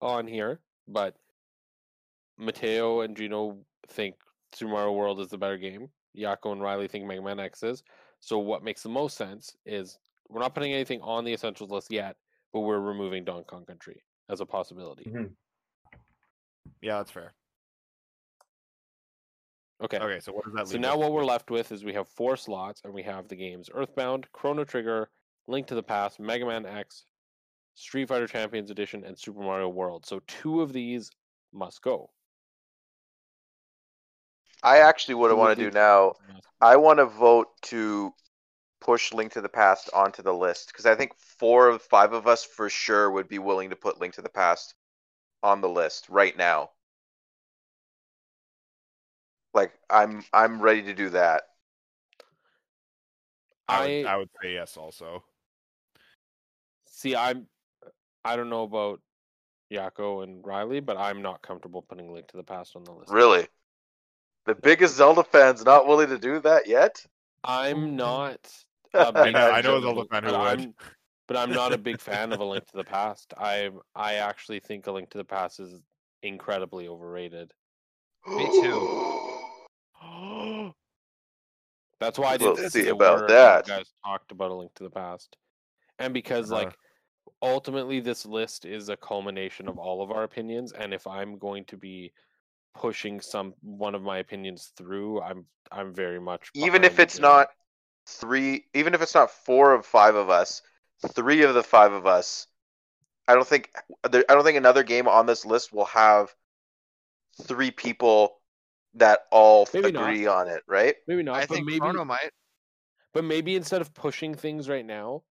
[0.00, 1.16] on here, but
[2.38, 4.16] Matteo and Gino think
[4.52, 5.88] Super Mario World is the better game.
[6.16, 7.82] Yako and Riley think Mega Man X is.
[8.20, 11.90] So what makes the most sense is we're not putting anything on the essentials list
[11.90, 12.16] yet,
[12.52, 15.04] but we're removing Donkey Kong Country as a possibility.
[15.04, 15.34] Mhm.
[16.80, 17.34] Yeah, that's fair.
[19.82, 19.98] Okay.
[19.98, 22.08] Okay, so what does that So now us what we're left with is we have
[22.08, 25.10] four slots, and we have the games Earthbound, Chrono Trigger,
[25.46, 27.06] Link to the Past, Mega Man X,
[27.74, 30.04] Street Fighter Champions Edition, and Super Mario World.
[30.04, 31.10] So two of these
[31.52, 32.10] must go.
[34.62, 36.14] I actually what I want to do now.
[36.60, 38.14] I want to vote to
[38.80, 42.26] push Link to the Past onto the list because I think four of five of
[42.26, 44.74] us for sure would be willing to put Link to the Past
[45.42, 46.70] on the list right now.
[49.54, 51.42] Like I'm I'm ready to do that.
[53.68, 55.24] I would, I I would say yes also.
[56.86, 57.14] see.
[57.14, 57.46] I'm.
[58.24, 59.00] I don't know about
[59.72, 63.10] Yako and Riley, but I'm not comfortable putting Link to the Past on the list.
[63.10, 63.46] Really.
[64.46, 67.04] The biggest Zelda fans not willing to do that yet?
[67.44, 68.38] I'm not.
[68.94, 70.60] I a big know, I know a of Zelda Link- who but would.
[70.60, 70.74] I'm-
[71.28, 73.32] but I'm not a big fan of A Link to the Past.
[73.38, 75.80] I I actually think A Link to the Past is
[76.22, 77.52] incredibly overrated.
[78.26, 79.38] Me too.
[82.00, 83.68] That's why I We'll didn't see about that.
[83.68, 85.36] You guys talked about A Link to the Past,
[85.98, 86.64] and because Uh-huh.
[86.64, 86.76] like
[87.42, 91.64] ultimately this list is a culmination of all of our opinions, and if I'm going
[91.66, 92.12] to be
[92.74, 97.22] pushing some one of my opinions through, I'm I'm very much even if it's the-
[97.22, 97.48] not
[98.14, 100.62] three even if it's not four of five of us,
[101.08, 102.46] three of the five of us,
[103.28, 103.70] I don't think
[104.04, 106.34] I don't think another game on this list will have
[107.42, 108.38] three people
[108.94, 110.10] that all Maybe not.
[110.10, 110.96] agree on it, right?
[111.06, 112.30] maybe not, I but think maybe Chrono might.
[113.12, 115.22] But maybe instead of pushing things right now,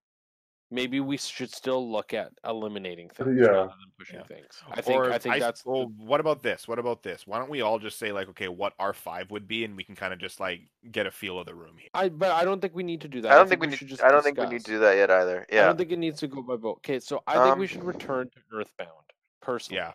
[0.70, 3.46] maybe we should still look at eliminating things Yeah.
[3.46, 4.24] rather than pushing Yeah.
[4.24, 4.62] things.
[4.70, 5.86] I think or I think s- that's well.
[5.96, 6.68] What about this?
[6.68, 7.26] What about this?
[7.26, 9.82] Why don't we all just say like, okay, what our five would be, and we
[9.84, 10.60] can kind of just like
[10.92, 11.90] get a feel of the room here.
[11.94, 13.32] I but I don't think we need to do that.
[13.32, 14.94] I don't think we should need just I don't think we need to do that
[14.96, 15.46] yet either.
[15.52, 15.62] Yeah.
[15.62, 16.76] I don't think it needs to go by vote.
[16.78, 19.78] Okay, so I think we Um, should return to Earthbound personally.
[19.78, 19.92] Yeah,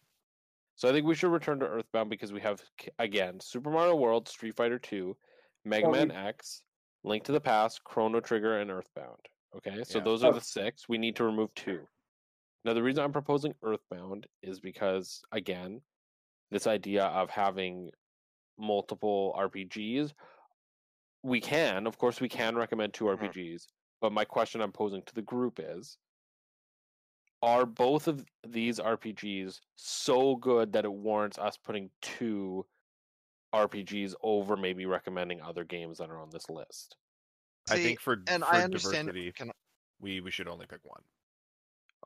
[0.76, 2.62] So I think we should return to Earthbound because we have
[3.00, 5.16] again Super Mario World, Street Fighter 2,
[5.64, 6.64] Mega Well, we- Man X,
[7.04, 9.30] Link to the Past, Chrono Trigger, and Earthbound.
[9.56, 10.04] Okay, so Yeah.
[10.04, 10.36] those are Oh.
[10.36, 10.88] the six.
[10.90, 11.88] We need to remove two.
[12.64, 15.82] Now the reason I'm proposing Earthbound is because again,
[16.50, 17.92] this idea of having
[18.58, 20.14] multiple RPGs,
[21.24, 23.06] we can, of course, we can recommend two.
[23.06, 23.26] Mm-hmm.
[23.26, 23.68] RPGs.
[24.02, 25.98] But my question I'm posing to the group is
[27.42, 32.66] are both of these RPGs so good that it warrants us putting two
[33.54, 36.98] RPGs over maybe recommending other games that are on this list?
[37.70, 39.08] I think for and for I understand.
[39.08, 39.52] diversity, Can,
[40.00, 41.02] we we should only pick one.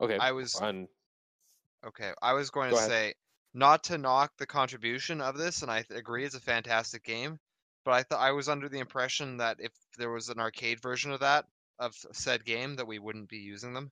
[0.00, 0.88] Okay, I was and
[1.86, 2.12] okay.
[2.22, 2.90] I was going Go to ahead.
[2.90, 3.14] say
[3.52, 7.38] not to knock the contribution of this, and I th- agree it's a fantastic game.
[7.84, 11.12] But I thought I was under the impression that if there was an arcade version
[11.12, 11.46] of that
[11.78, 13.90] of said game, that we wouldn't be using them.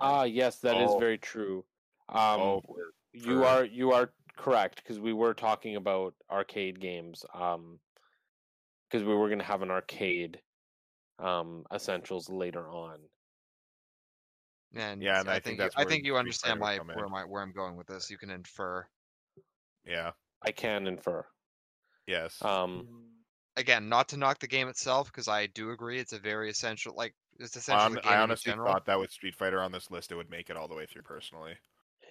[0.00, 0.98] ah yes, that is Oh.
[0.98, 1.64] very true.
[2.08, 2.62] Um, Oh,
[3.12, 7.24] you are you are correct because we were talking about arcade games.
[7.34, 7.78] Um,
[8.90, 10.40] because we were going to have an arcade
[11.18, 12.98] um essentials later on.
[14.74, 17.08] And Yeah, and I, I think think that's you, I think you understand my where
[17.08, 18.10] my where I'm going with this.
[18.10, 18.86] You can infer.
[19.84, 20.12] Yeah.
[20.42, 21.26] I can infer.
[22.06, 22.42] Yes.
[22.42, 23.06] Um,
[23.56, 26.94] Again, not to knock the game itself, because I do agree it's a very essential.
[26.96, 28.00] Like it's I essential.
[28.00, 30.56] hon- I honestly thought that with Street Fighter on this list, it would make it
[30.56, 31.02] all the way through.
[31.02, 31.54] Personally.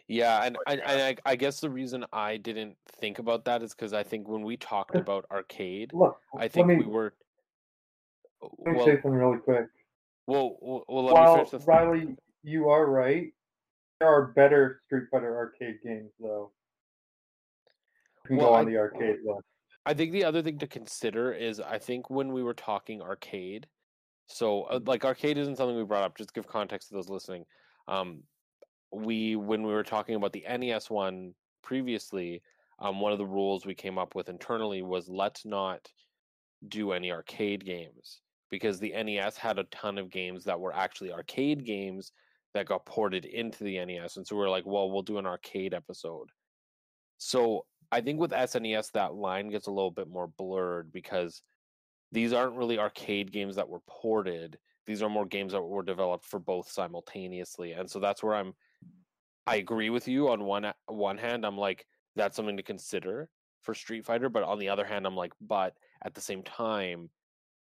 [0.10, 3.62] Yeah, and, But and, and I, I guess the reason I didn't think about that
[3.62, 7.14] is because I think when we talked about arcade, Look, I think me, we were.
[8.42, 9.68] let me Well, say something really quick.
[10.26, 11.66] well, well, well, let me While finish this.
[11.68, 13.28] Riley, you are right.
[14.00, 16.52] There are better Street Fighter arcade games though.
[18.24, 19.42] You can Well, go I- on the arcade list.
[19.86, 23.68] I think the other thing to consider is I think when we were talking arcade,
[24.28, 26.18] so uh, like arcade isn't something we brought up.
[26.18, 27.46] Just give context to those listening.
[27.88, 28.24] Um,
[28.92, 31.34] we when we were talking about the NES one
[31.64, 32.42] previously,
[32.80, 35.88] um, one of the rules we came up with internally was let's not
[36.68, 41.12] do any arcade games because the NES had a ton of games that were actually
[41.12, 42.12] arcade games
[42.54, 45.28] that got ported into the NES, and so we are like, well, we'll do an
[45.28, 46.30] arcade episode.
[47.18, 51.42] So I think with SNES that line gets a little bit more blurred because
[52.12, 54.58] these aren't really arcade games that were ported.
[54.88, 58.54] These are more games that were developed for both simultaneously, and so that's where I'm.
[59.48, 61.46] I agree with you on one one hand.
[61.46, 61.86] I'm like
[62.16, 63.30] that's something to consider
[63.62, 65.74] for Street Fighter, but on the other hand, I'm like, but
[66.04, 67.10] at the same time,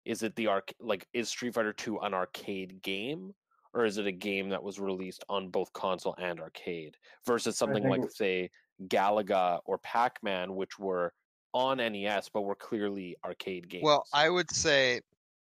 [0.05, 3.34] is it the arc like is Street Fighter 2 an arcade game
[3.74, 7.88] or is it a game that was released on both console and arcade versus something
[7.88, 8.49] like it- say
[8.88, 11.13] Galaga or Pac-Man which were
[11.53, 13.84] on NES but were clearly arcade games.
[13.84, 15.01] Well, I would say,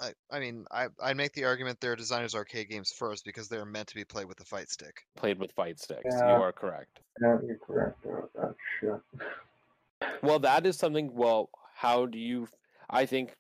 [0.02, 3.66] I, I mean, I, I'd make the argument they're designers arcade games first because they're
[3.66, 5.02] meant to be played with the fight stick.
[5.16, 6.02] played with fight sticks.
[6.10, 6.36] Yeah.
[6.36, 7.00] You are correct.
[7.22, 10.10] Yeah, you're correct about that shit.
[10.22, 11.14] Well, that is something.
[11.14, 12.48] Well, how do you?
[12.90, 13.36] I think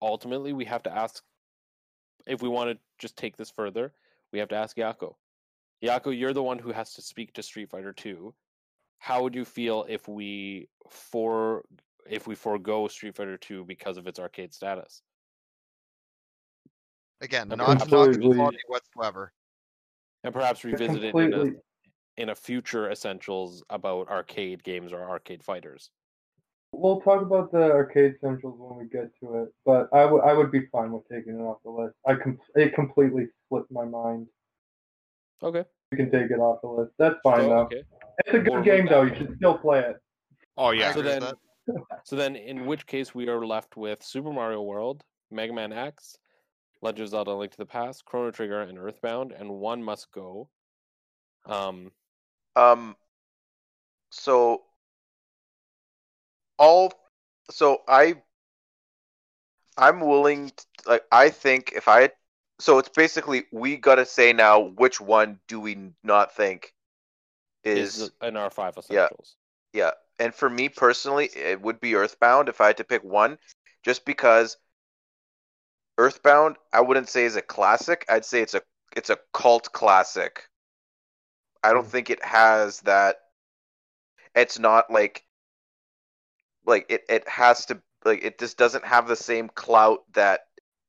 [0.00, 1.22] ultimately we have to ask
[2.26, 3.92] if we want to just take this further.
[4.32, 5.14] We have to ask Yako.
[5.84, 8.34] Yako, you're the one who has to speak to Street Fighter Two.
[8.98, 11.64] How would you feel if we for
[12.08, 15.02] if we forego Street Fighter Two because of its arcade status?
[17.20, 19.32] Again, I'm not to knock the completely- quality whatsoever.
[20.24, 21.60] and perhaps revisit it in a, completely,
[22.16, 25.90] in a future essentials about arcade games or arcade fighters.
[26.72, 30.32] we'll talk about the arcade centrals when we get to it, but I would I
[30.34, 31.94] would be fine with taking it off the list.
[32.06, 34.26] I com- it completely slipped my mind.
[35.42, 36.92] Okay, You can take it off the list.
[36.98, 37.58] That's fine so, though.
[37.60, 37.82] okay.
[38.24, 39.02] It's a Or good would game though.
[39.02, 39.96] You should still play it.
[40.56, 40.92] Oh yeah.
[40.92, 41.34] So agree with then,
[41.68, 42.00] that.
[42.04, 46.18] so then, in which case we are left with Super Mario World, Mega Man X,
[46.86, 50.48] Legend of Zelda: Link to the Past, Chrono Trigger, and Earthbound, and one must go.
[51.44, 51.90] Um,
[52.54, 52.96] Um.
[54.10, 54.62] So
[56.58, 56.92] all.
[57.50, 58.22] So I.
[59.76, 60.50] I'm willing.
[60.50, 62.10] To, like I think if I.
[62.58, 66.72] So it's basically we gotta say now which one do we not think
[67.64, 68.94] is, is in our five essentials.
[68.94, 69.04] yeah.
[69.04, 69.36] essentials.
[69.72, 73.38] Yeah, and for me personally, it would be Earthbound if I had to pick one,
[73.84, 74.56] just because
[75.98, 78.04] Earthbound I wouldn't say is a classic.
[78.08, 78.62] I'd say it's a
[78.96, 80.48] it's a cult classic.
[81.62, 81.90] I don't Mm.
[81.90, 83.16] think it has that.
[84.34, 85.26] It's not like
[86.64, 87.04] like it.
[87.08, 90.40] It has to like it just doesn't have the same clout that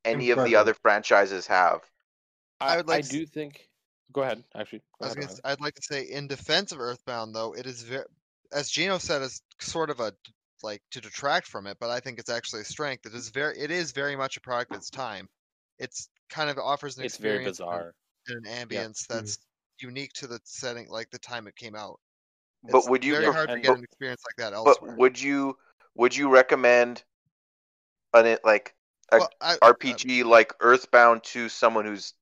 [0.06, 1.82] any of the other franchises have.
[2.62, 3.70] I I, would like I to s- do think.
[4.12, 4.44] Go ahead.
[4.56, 5.32] Actually, go I was ahead, gonna, Riley.
[5.32, 8.06] s- I'd like to say, in defense of Earthbound, though, it is very,
[8.52, 10.34] as Gino said, is sort of a d-
[10.64, 13.06] like to detract from it, but I think it's actually a strength.
[13.06, 15.28] It is very, it is very much a product of its time.
[15.80, 17.94] It's kind of offers an It's very experience and bizarre.
[18.28, 19.14] and an ambience mm-hmm.
[19.14, 19.38] that's
[19.80, 22.00] unique to the setting, like the time it came out.
[22.64, 25.22] But would you very pref- hard to get but- an experience like that But would
[25.22, 25.58] you
[25.96, 27.04] would you recommend
[28.14, 28.76] an it like
[29.12, 32.14] a well, I, uh, RPG like Earthbound to someone who's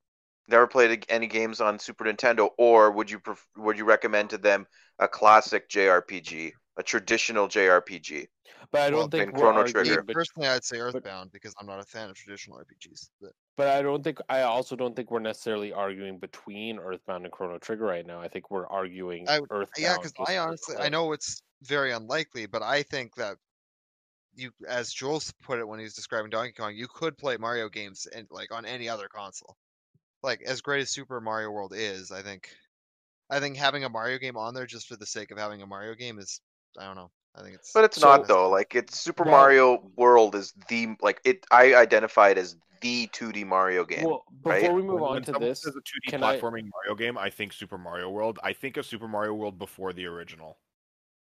[0.47, 4.37] never played any games on Super Nintendo, or would you pref- would you recommend to
[4.37, 4.67] them
[4.99, 8.27] a classic JRPG, a traditional JRPG?
[8.71, 10.03] But I don't well, think then Chrono arguing Trigger.
[10.03, 13.09] bet- personally, I'd say Earthbound because I'm not a fan of traditional RPGs.
[13.21, 17.31] But But I don't think I also don't think we're necessarily arguing between Earthbound and
[17.31, 18.21] Chrono Trigger right now.
[18.21, 19.69] I think we're arguing I Earthbound.
[19.77, 23.37] yeah, because I honestly, I know it's very unlikely, but I think that
[24.35, 27.69] you, as Jules put it when he was describing Donkey Kong, you could play Mario
[27.69, 29.55] games and like on any other console.
[30.23, 32.49] Like as great as Super Mario World is, I think,
[33.29, 35.67] I think having a Mario game on there just for the sake of having a
[35.67, 36.41] Mario game is,
[36.79, 37.11] I don't know.
[37.35, 37.71] I think it's.
[37.73, 38.49] But it's So- not though.
[38.49, 41.45] Like it's Super Well- Mario World is the like it.
[41.51, 44.03] I identify it as the 2D Mario game.
[44.05, 44.73] Well, before right?
[44.73, 46.95] we move When- on when to someone this, says a 2D can I- platforming Mario
[46.95, 48.39] game, I think Super Mario World.
[48.43, 50.59] I think of Super Mario World before the original.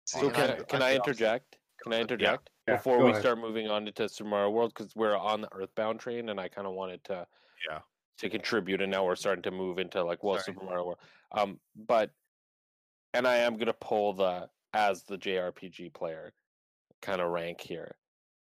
[0.05, 1.57] So and can, I'm- I, I'm can I interject?
[1.83, 2.01] Can I Yeah.
[2.01, 3.21] interject Yeah, before go we ahead.
[3.21, 6.47] start moving on to Super Mario World because we're on the Earthbound train and I
[6.47, 7.27] kind of wanted to
[7.69, 7.81] Yeah.
[8.19, 10.53] to contribute and now we're starting to move into like well Sorry.
[10.55, 10.99] Super Mario World.
[11.33, 12.11] Um, but
[13.13, 16.32] and I am gonna pull the as the JRPG player
[17.01, 17.95] kind of rank here.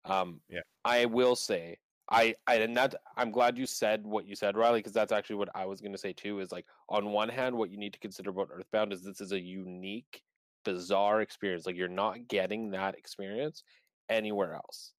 [0.04, 0.60] Um, Yeah.
[0.84, 1.76] I will say
[2.08, 5.36] I, I and that I'm glad you said what you said, Riley, because that's actually
[5.36, 6.40] what I was going to say too.
[6.40, 9.32] Is like on one hand, what you need to consider about Earthbound is this is
[9.32, 10.22] a unique,
[10.64, 11.66] bizarre experience.
[11.66, 13.62] Like you're not getting that experience
[14.08, 14.92] anywhere else.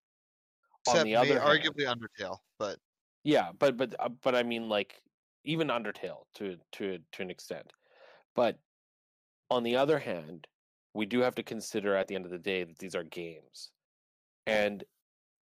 [0.86, 2.78] Except on the other hand, arguably Undertale, but
[3.24, 5.02] yeah, but but uh, but I mean like
[5.44, 7.74] even Undertale to to to an extent.
[8.36, 8.58] But
[9.50, 10.48] on the other hand,
[10.94, 13.70] we do have to consider at the end of the day that these are games.
[14.46, 14.84] And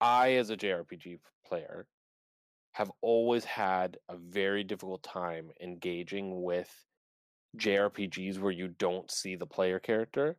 [0.02, 1.88] I as a JRPG player
[2.74, 6.74] have always had a very difficult time engaging with
[7.58, 10.38] JRPGs where you don't see the player character.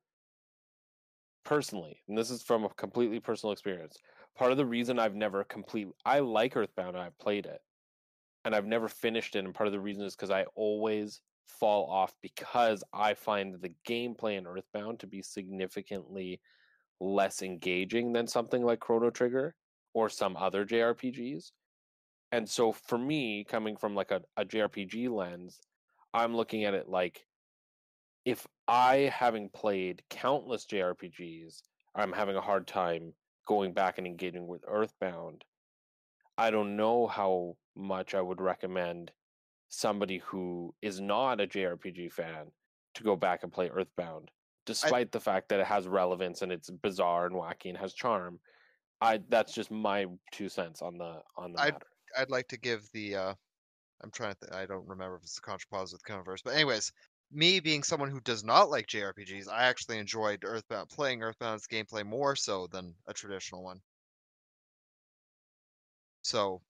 [1.44, 3.96] Personally, and this is from a completely personal experience
[4.36, 7.60] part of the reason I've never complete I like Earthbound and I've played it
[8.44, 11.20] and I've never finished it and part of the reason is because I always
[11.58, 16.40] fall off because I find the gameplay in Earthbound to be significantly
[17.00, 19.54] less engaging than something like Chrono Trigger
[19.94, 21.52] or some other JRPGs.
[22.32, 25.60] And so for me, coming from like a, a JRPG lens,
[26.14, 27.26] I'm looking at it like
[28.24, 31.62] if I having played countless JRPGs,
[31.94, 33.14] I'm having a hard time
[33.46, 35.44] going back and engaging with Earthbound.
[36.38, 39.10] I don't know how much I would recommend
[39.70, 42.50] somebody who is not a JRPG fan
[42.94, 44.30] to go back and play Earthbound,
[44.66, 48.38] despite the fact that it has relevance and it's bizarre and wacky and has charm.
[49.00, 51.86] I that's just my two cents on the on the I'd- matter.
[52.18, 53.14] I'd like to give the.
[53.16, 53.34] uh
[54.02, 54.40] I'm trying to.
[54.48, 56.90] Th- I don't remember if it's the contra positive converse, but anyways,
[57.30, 62.04] me being someone who does not like JRPGs, I actually enjoyed Earthbound playing Earthbound's gameplay
[62.04, 63.80] more so than a traditional one.
[66.22, 66.60] So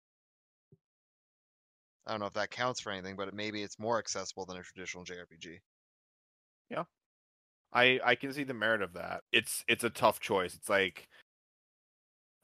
[2.07, 4.57] I don't know if that counts for anything, but it, maybe it's more accessible than
[4.57, 5.59] a traditional JRPG.
[6.71, 6.85] Yeah,
[7.73, 9.23] I I can see the merit of that.
[9.33, 10.55] It's it's a tough choice.
[10.55, 11.09] It's like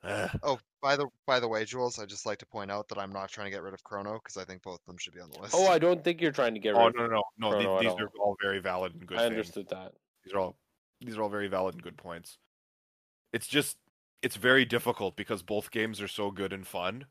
[0.03, 2.99] uh, Oh, by the by the way, Jules, I just like to point out that
[2.99, 5.15] I'm not trying to get rid of Chrono because I think both of them should
[5.15, 5.55] be on the list.
[5.57, 7.51] Oh, I don't think you're trying to get rid oh of no no no no
[7.51, 9.33] Chrono these, these are all very valid and good I things.
[9.33, 9.93] understood that.
[10.25, 10.57] These are all
[11.01, 12.39] these are all very valid and good points.
[13.33, 13.79] It's just
[14.23, 17.07] it's very difficult because both games are so good and fun.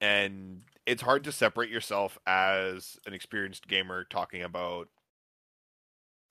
[0.00, 4.88] And it's hard to separate yourself as an experienced gamer talking about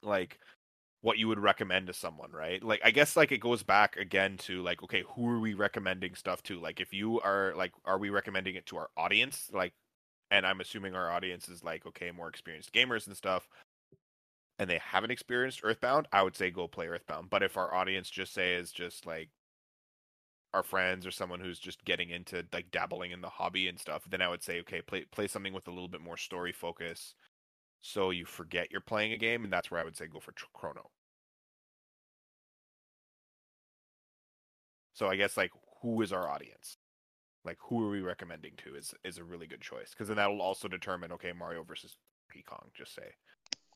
[0.02, 0.40] like
[1.02, 2.64] what you would recommend to someone, right?
[2.64, 6.16] Like I guess like it goes back again to like okay, who are we recommending
[6.16, 6.60] stuff to?
[6.60, 9.50] Like if you are like are we recommending it to our audience?
[9.54, 9.74] Like
[10.32, 13.48] and I'm assuming our audience is like okay, more experienced gamers and stuff
[14.60, 17.30] and they haven't experienced Earthbound, I would say go play Earthbound.
[17.30, 19.30] But if our audience just say is just like
[20.54, 24.04] our friends or someone who's just getting into like dabbling in the hobby and stuff,
[24.10, 27.16] then I would say okay, play play something with a little bit more story focus,
[27.82, 30.32] so you forget you're playing a game, and that's where I would say go for
[30.32, 30.90] Tr- Chrono.
[34.94, 35.52] So I guess like
[35.82, 36.78] who is our audience?
[37.46, 40.42] Like who are we recommending to is is a really good choice because then that'll
[40.42, 41.96] also determine okay Mario versus
[42.30, 43.14] Donkey Kong, just say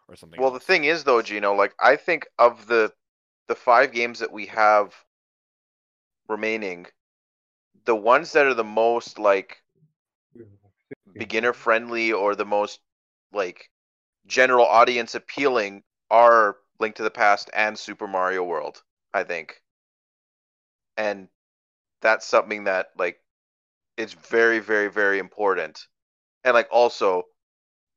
[0.08, 0.42] or something.
[0.42, 2.92] Well, the thing is though, Gino, like I think of the
[3.48, 4.94] the five games that we have
[6.28, 6.88] remaining,
[7.86, 9.62] the ones that are the most like
[11.18, 12.80] beginner friendly or the most
[13.34, 13.70] like
[14.26, 18.82] general audience appealing are Link to the Past and Super Mario World,
[19.14, 19.62] I think.
[20.98, 21.28] And
[22.02, 23.20] that's something that like
[23.98, 25.88] it's very very very important.
[26.44, 27.26] And like also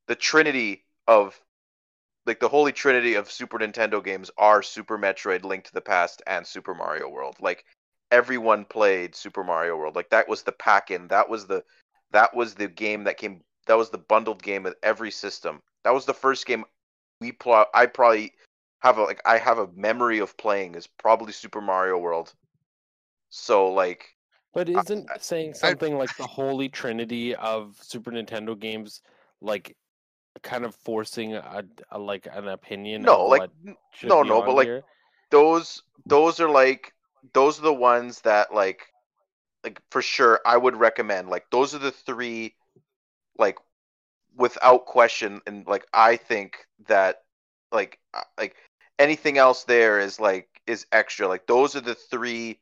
[0.06, 1.40] the trinity of
[2.26, 6.22] like the holy trinity of Super Nintendo games are Super Metroid, Link to the Past,
[6.26, 7.36] and Super Mario World.
[7.40, 7.64] Like
[8.14, 9.96] everyone played Super Mario World.
[9.96, 11.08] Like that was the pack-in.
[11.08, 11.64] That was the
[12.12, 13.42] that was the game that came.
[13.66, 15.60] That was the bundled game with every system.
[15.82, 16.64] That was the first game
[17.20, 18.32] we pl- I probably
[18.80, 22.32] have a like I have a memory of playing is probably Super Mario World.
[23.30, 24.14] So like
[24.52, 29.02] But isn't I- saying something like the holy trinity of Super Nintendo games
[29.40, 29.76] like
[30.42, 33.02] kind of forcing a, a like an opinion?
[33.02, 34.84] no, like what n- should no, no, but like
[35.30, 36.92] those those are like
[37.32, 38.82] those are the ones that like
[39.62, 41.28] like for sure I would recommend.
[41.28, 42.54] Like those are the three
[43.38, 43.58] like
[44.36, 47.22] without question and like I think that
[47.72, 48.56] like uh, like
[48.98, 51.28] anything else there is like is extra.
[51.28, 52.58] Like those are the three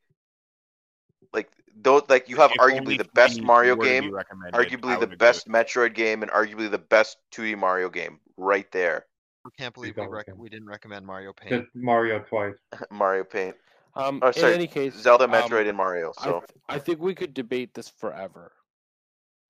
[1.33, 1.51] like
[1.83, 4.13] those like you have If arguably the best Mario were be game,
[4.53, 5.49] arguably the best.
[5.49, 9.07] Metroid game and arguably the best 2D Mario game right there.
[9.45, 11.65] I can't believe we rec- we didn't recommend Mario Paint.
[11.65, 12.55] Just Mario twice.
[12.91, 13.57] Mario Paint.
[13.95, 16.13] Um, Oh, in any case, Zelda, um, Metroid, and Mario.
[16.19, 18.53] I, So th- I think we could debate this forever.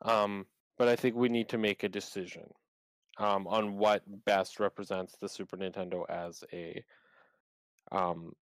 [0.02, 0.46] Um,
[0.78, 2.52] but I think we need to make a decision
[3.18, 6.82] um, on what best represents the Super Nintendo as a
[7.92, 8.32] um,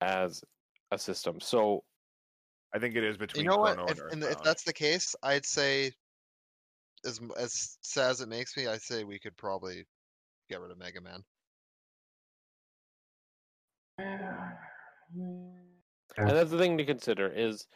[0.00, 0.42] as
[0.90, 1.38] a system.
[1.40, 1.84] So
[2.74, 3.78] I think it is between you know what?
[3.90, 5.92] If, and and if that's the case, I'd say,
[7.04, 9.84] as as sad as it makes me, I'd say we could probably
[10.48, 11.22] get rid of Mega Man.
[15.14, 17.66] and that's the thing to consider is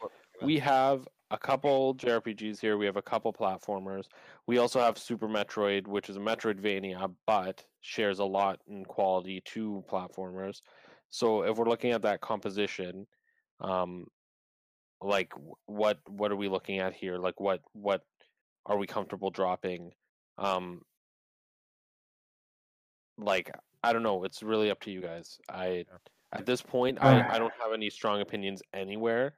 [0.41, 2.77] we have a couple JRPGs here.
[2.77, 4.05] We have a couple platformers.
[4.45, 9.41] We also have Super Metroid, which is a Metroidvania, but shares a lot in quality
[9.45, 10.61] to platformers.
[11.09, 13.07] So if we're looking at that composition,
[13.59, 14.05] um,
[15.01, 15.33] like
[15.65, 17.17] what what are we looking at here?
[17.17, 18.03] Like what what
[18.65, 19.91] are we comfortable dropping?
[20.37, 20.81] Um,
[23.17, 23.51] like
[23.83, 24.23] I don't know.
[24.23, 25.39] It's really up to you guys.
[25.49, 25.85] I
[26.33, 27.21] at this point I, oh.
[27.29, 29.37] I don't have any strong opinions anywhere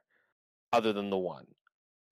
[0.72, 1.46] other than the one.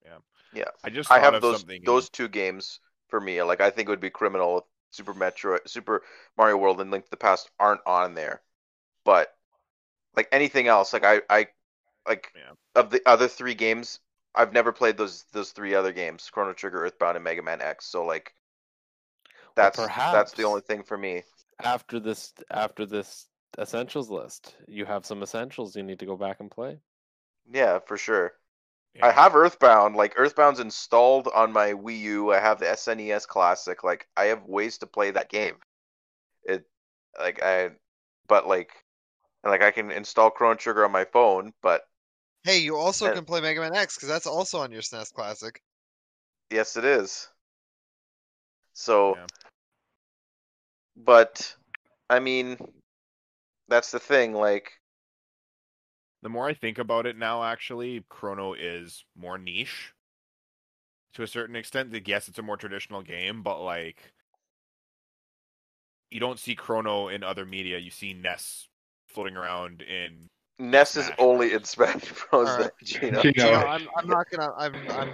[0.05, 0.19] yeah,
[0.53, 0.71] Yeah.
[0.85, 1.83] I just I have of those something.
[1.85, 3.43] those two games for me.
[3.43, 6.03] Like I think it would be criminal if Super Metroid, Super
[6.37, 8.43] Mario World, and Link to the Past aren't on there.
[9.05, 9.35] But
[10.17, 11.49] like anything else, like I I
[12.09, 12.53] like Yeah.
[12.75, 14.01] of the other three games,
[14.35, 17.87] I've never played those those three other games: Chrono Trigger, Earthbound, and Mega Man X.
[17.87, 18.35] So like
[19.57, 19.79] Well, that's
[20.11, 21.25] that's the only thing for me.
[21.63, 26.41] After this after this essentials list, you have some essentials you need to go back
[26.41, 26.79] and play.
[27.51, 28.33] Yeah, for sure.
[29.01, 29.95] I have Earthbound.
[29.95, 32.33] Like Earthbound's installed on my Wii U.
[32.33, 33.85] I have the SNES Classic.
[33.85, 35.55] Like I have ways to play that game.
[36.43, 36.65] It
[37.19, 37.71] like I,
[38.27, 38.73] but like,
[39.45, 41.53] and like I can install Chrono Trigger on my phone.
[41.63, 41.83] But
[42.43, 45.13] Hey, you also And- can play Mega Man X because that's also on your SNES
[45.13, 45.63] Classic.
[46.51, 47.29] yes, it is.
[48.73, 49.27] So, Yeah.
[50.97, 51.55] but
[52.11, 52.57] I mean,
[53.69, 54.33] that's the thing.
[54.33, 54.73] Like,
[56.23, 59.93] The more I think about it now, actually, Chrono is more niche
[61.15, 61.93] to a certain extent.
[61.93, 64.13] Like, yes, it's a more traditional game, but like
[66.11, 67.79] you don't see Chrono in other media.
[67.79, 68.67] You see Ness
[69.07, 70.29] floating around in
[70.59, 72.49] Ness is Smash only in Smash Bros.
[72.49, 72.71] Alright.
[72.83, 73.23] Gino.
[73.23, 73.33] Gino.
[73.33, 74.53] Gino, I'm, I'm not gonna.
[74.57, 74.75] I'm.
[74.91, 75.13] I'm.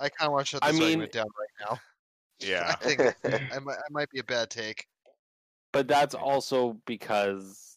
[0.00, 1.78] I kind of want to shut I mean- segment down right now.
[2.42, 2.74] I yeah.
[2.76, 3.00] think
[3.54, 3.76] I might.
[3.76, 4.86] I might be a bad take.
[5.72, 7.71] But that's also because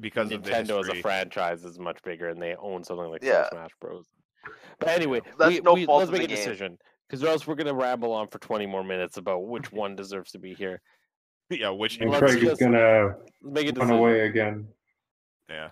[0.00, 3.48] because of Nintendo as a franchise is much bigger and they own something like Yeah.
[3.50, 4.06] Smash Bros.
[4.78, 6.36] But anyway, That's we, no we, fault let's make a game.
[6.36, 9.96] decision because or else we're gonna ramble on for 20 more minutes about which one
[9.96, 10.80] deserves to be here.
[11.50, 13.90] yeah, which And Let's Craig is gonna make a run decision.
[13.90, 14.68] away again.
[15.48, 15.70] yeah.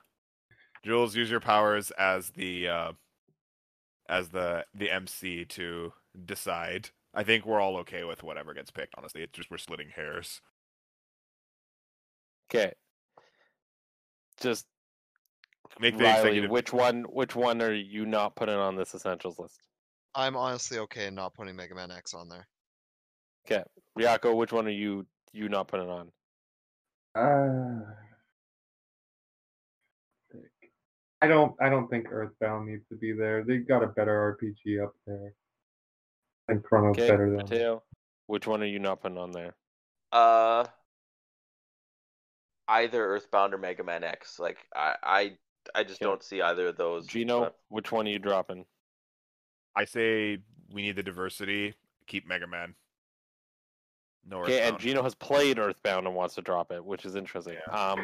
[0.85, 2.93] Jules, use your powers as the uh,
[4.09, 5.93] as the the MC to
[6.25, 6.91] decide.
[7.15, 8.95] I think we're all okay with whatever gets picked.
[8.99, 10.41] Honestly, it's just we're splitting hairs.
[12.51, 12.73] Okay.
[14.41, 14.67] Just
[15.79, 16.51] Make the Riley, executive.
[16.51, 17.03] which one?
[17.05, 19.61] Which one are you not putting on this essentials list?
[20.15, 22.47] I'm honestly okay not putting Mega Man X on there.
[23.47, 23.63] Okay,
[23.99, 26.11] Ryako, which one are you you not putting on?
[27.15, 27.85] Uh,
[31.21, 31.55] I don't.
[31.61, 33.45] I don't think Earthbound needs to be there.
[33.45, 35.33] They got a better RPG up there.
[36.49, 37.37] I think Chrono's Okay, better than.
[37.39, 37.83] Matteo,
[38.27, 39.55] which one are you not putting on there?
[40.13, 40.65] Uh,
[42.69, 44.39] either Earthbound or Mega Man X.
[44.39, 45.33] Like I, I,
[45.75, 46.09] I just Okay.
[46.11, 47.07] don't see either of those.
[47.07, 48.65] Gino, but- which one are you dropping?
[49.75, 50.39] I say
[50.73, 51.75] we need the diversity.
[52.07, 52.75] Keep Mega Man.
[54.29, 57.57] No Okay, and Gino has played Earthbound and wants to drop it, which is interesting.
[57.71, 58.01] Um,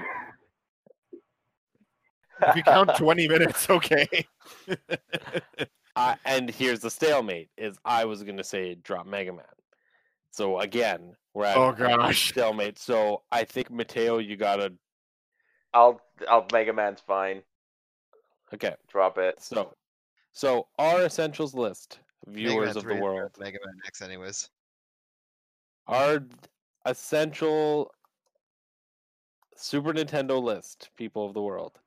[2.42, 4.06] if you count 20 minutes, okay.
[5.96, 9.44] I, and here's the stalemate: is I was gonna say drop Mega Man.
[10.32, 12.28] So again, we're at Oh, gosh.
[12.32, 12.78] stalemate.
[12.78, 14.72] So I think Matteo, you gotta
[15.74, 17.42] I'll, I'll Mega Man's fine.
[18.52, 18.74] okay.
[18.88, 19.40] Drop it.
[19.40, 19.72] So,
[20.32, 24.50] so our essentials list, viewers Man of the world, than Mega Man X, anyways.
[25.86, 26.24] our
[26.86, 27.90] essential
[29.56, 31.78] Super Nintendo list, people of the world,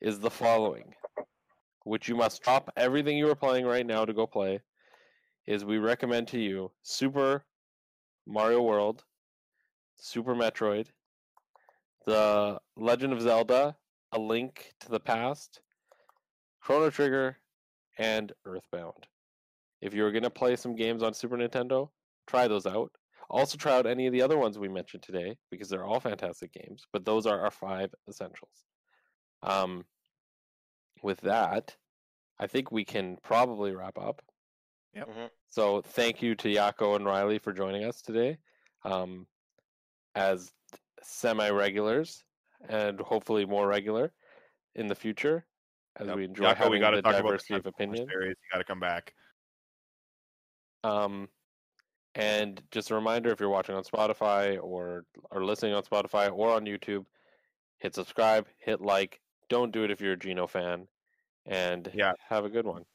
[0.00, 0.94] is the following,
[1.84, 4.60] which you must drop everything you are playing right now to go play.
[5.46, 7.44] Is we recommend to you Super
[8.26, 9.04] Mario World,
[9.96, 10.86] Super Metroid,
[12.06, 13.76] The Legend of Zelda,
[14.12, 15.60] A Link to the Past,
[16.60, 17.38] Chrono Trigger,
[17.98, 19.08] and Earthbound.
[19.80, 21.88] If you're going to play some games on Super Nintendo,
[22.26, 22.92] try those out.
[23.28, 26.52] Also, try out any of the other ones we mentioned today because they're all fantastic
[26.52, 26.84] games.
[26.92, 28.64] But those are our five essentials.
[29.42, 29.84] Um,
[31.02, 31.76] with that,
[32.38, 34.22] I think we can probably wrap up.
[34.94, 35.08] Yep.
[35.08, 35.30] Mhm.
[35.48, 38.38] So, thank you to Yako and Riley for joining us today
[38.84, 39.26] um,
[40.14, 40.52] as
[41.02, 42.24] semi regulars
[42.68, 44.14] and hopefully more regular
[44.74, 45.46] in the future
[45.96, 46.16] as Yep.
[46.16, 48.08] we enjoy Yako, having we gotta the talk about diversity the of opinion.
[48.08, 48.36] Series.
[48.42, 49.14] You got to come back.
[50.84, 51.28] Um,
[52.14, 56.50] and just a reminder, if you're watching on Spotify or or listening on Spotify or
[56.54, 57.06] on YouTube,
[57.78, 59.20] hit subscribe, hit like.
[59.48, 60.88] Don't do it if you're a Geno fan,
[61.46, 62.14] and Yeah.
[62.28, 62.86] have a good one.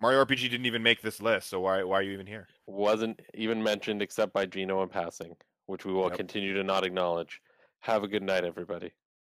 [0.00, 2.48] Mario RPG didn't even make this list, so why why are you even here?
[2.66, 6.16] Wasn't even mentioned except by Gino in passing, which we will Yep.
[6.16, 7.40] continue to not acknowledge.
[7.80, 8.92] Have a good night, everybody.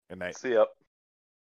[0.10, 0.38] Good night.
[0.38, 0.66] See ya.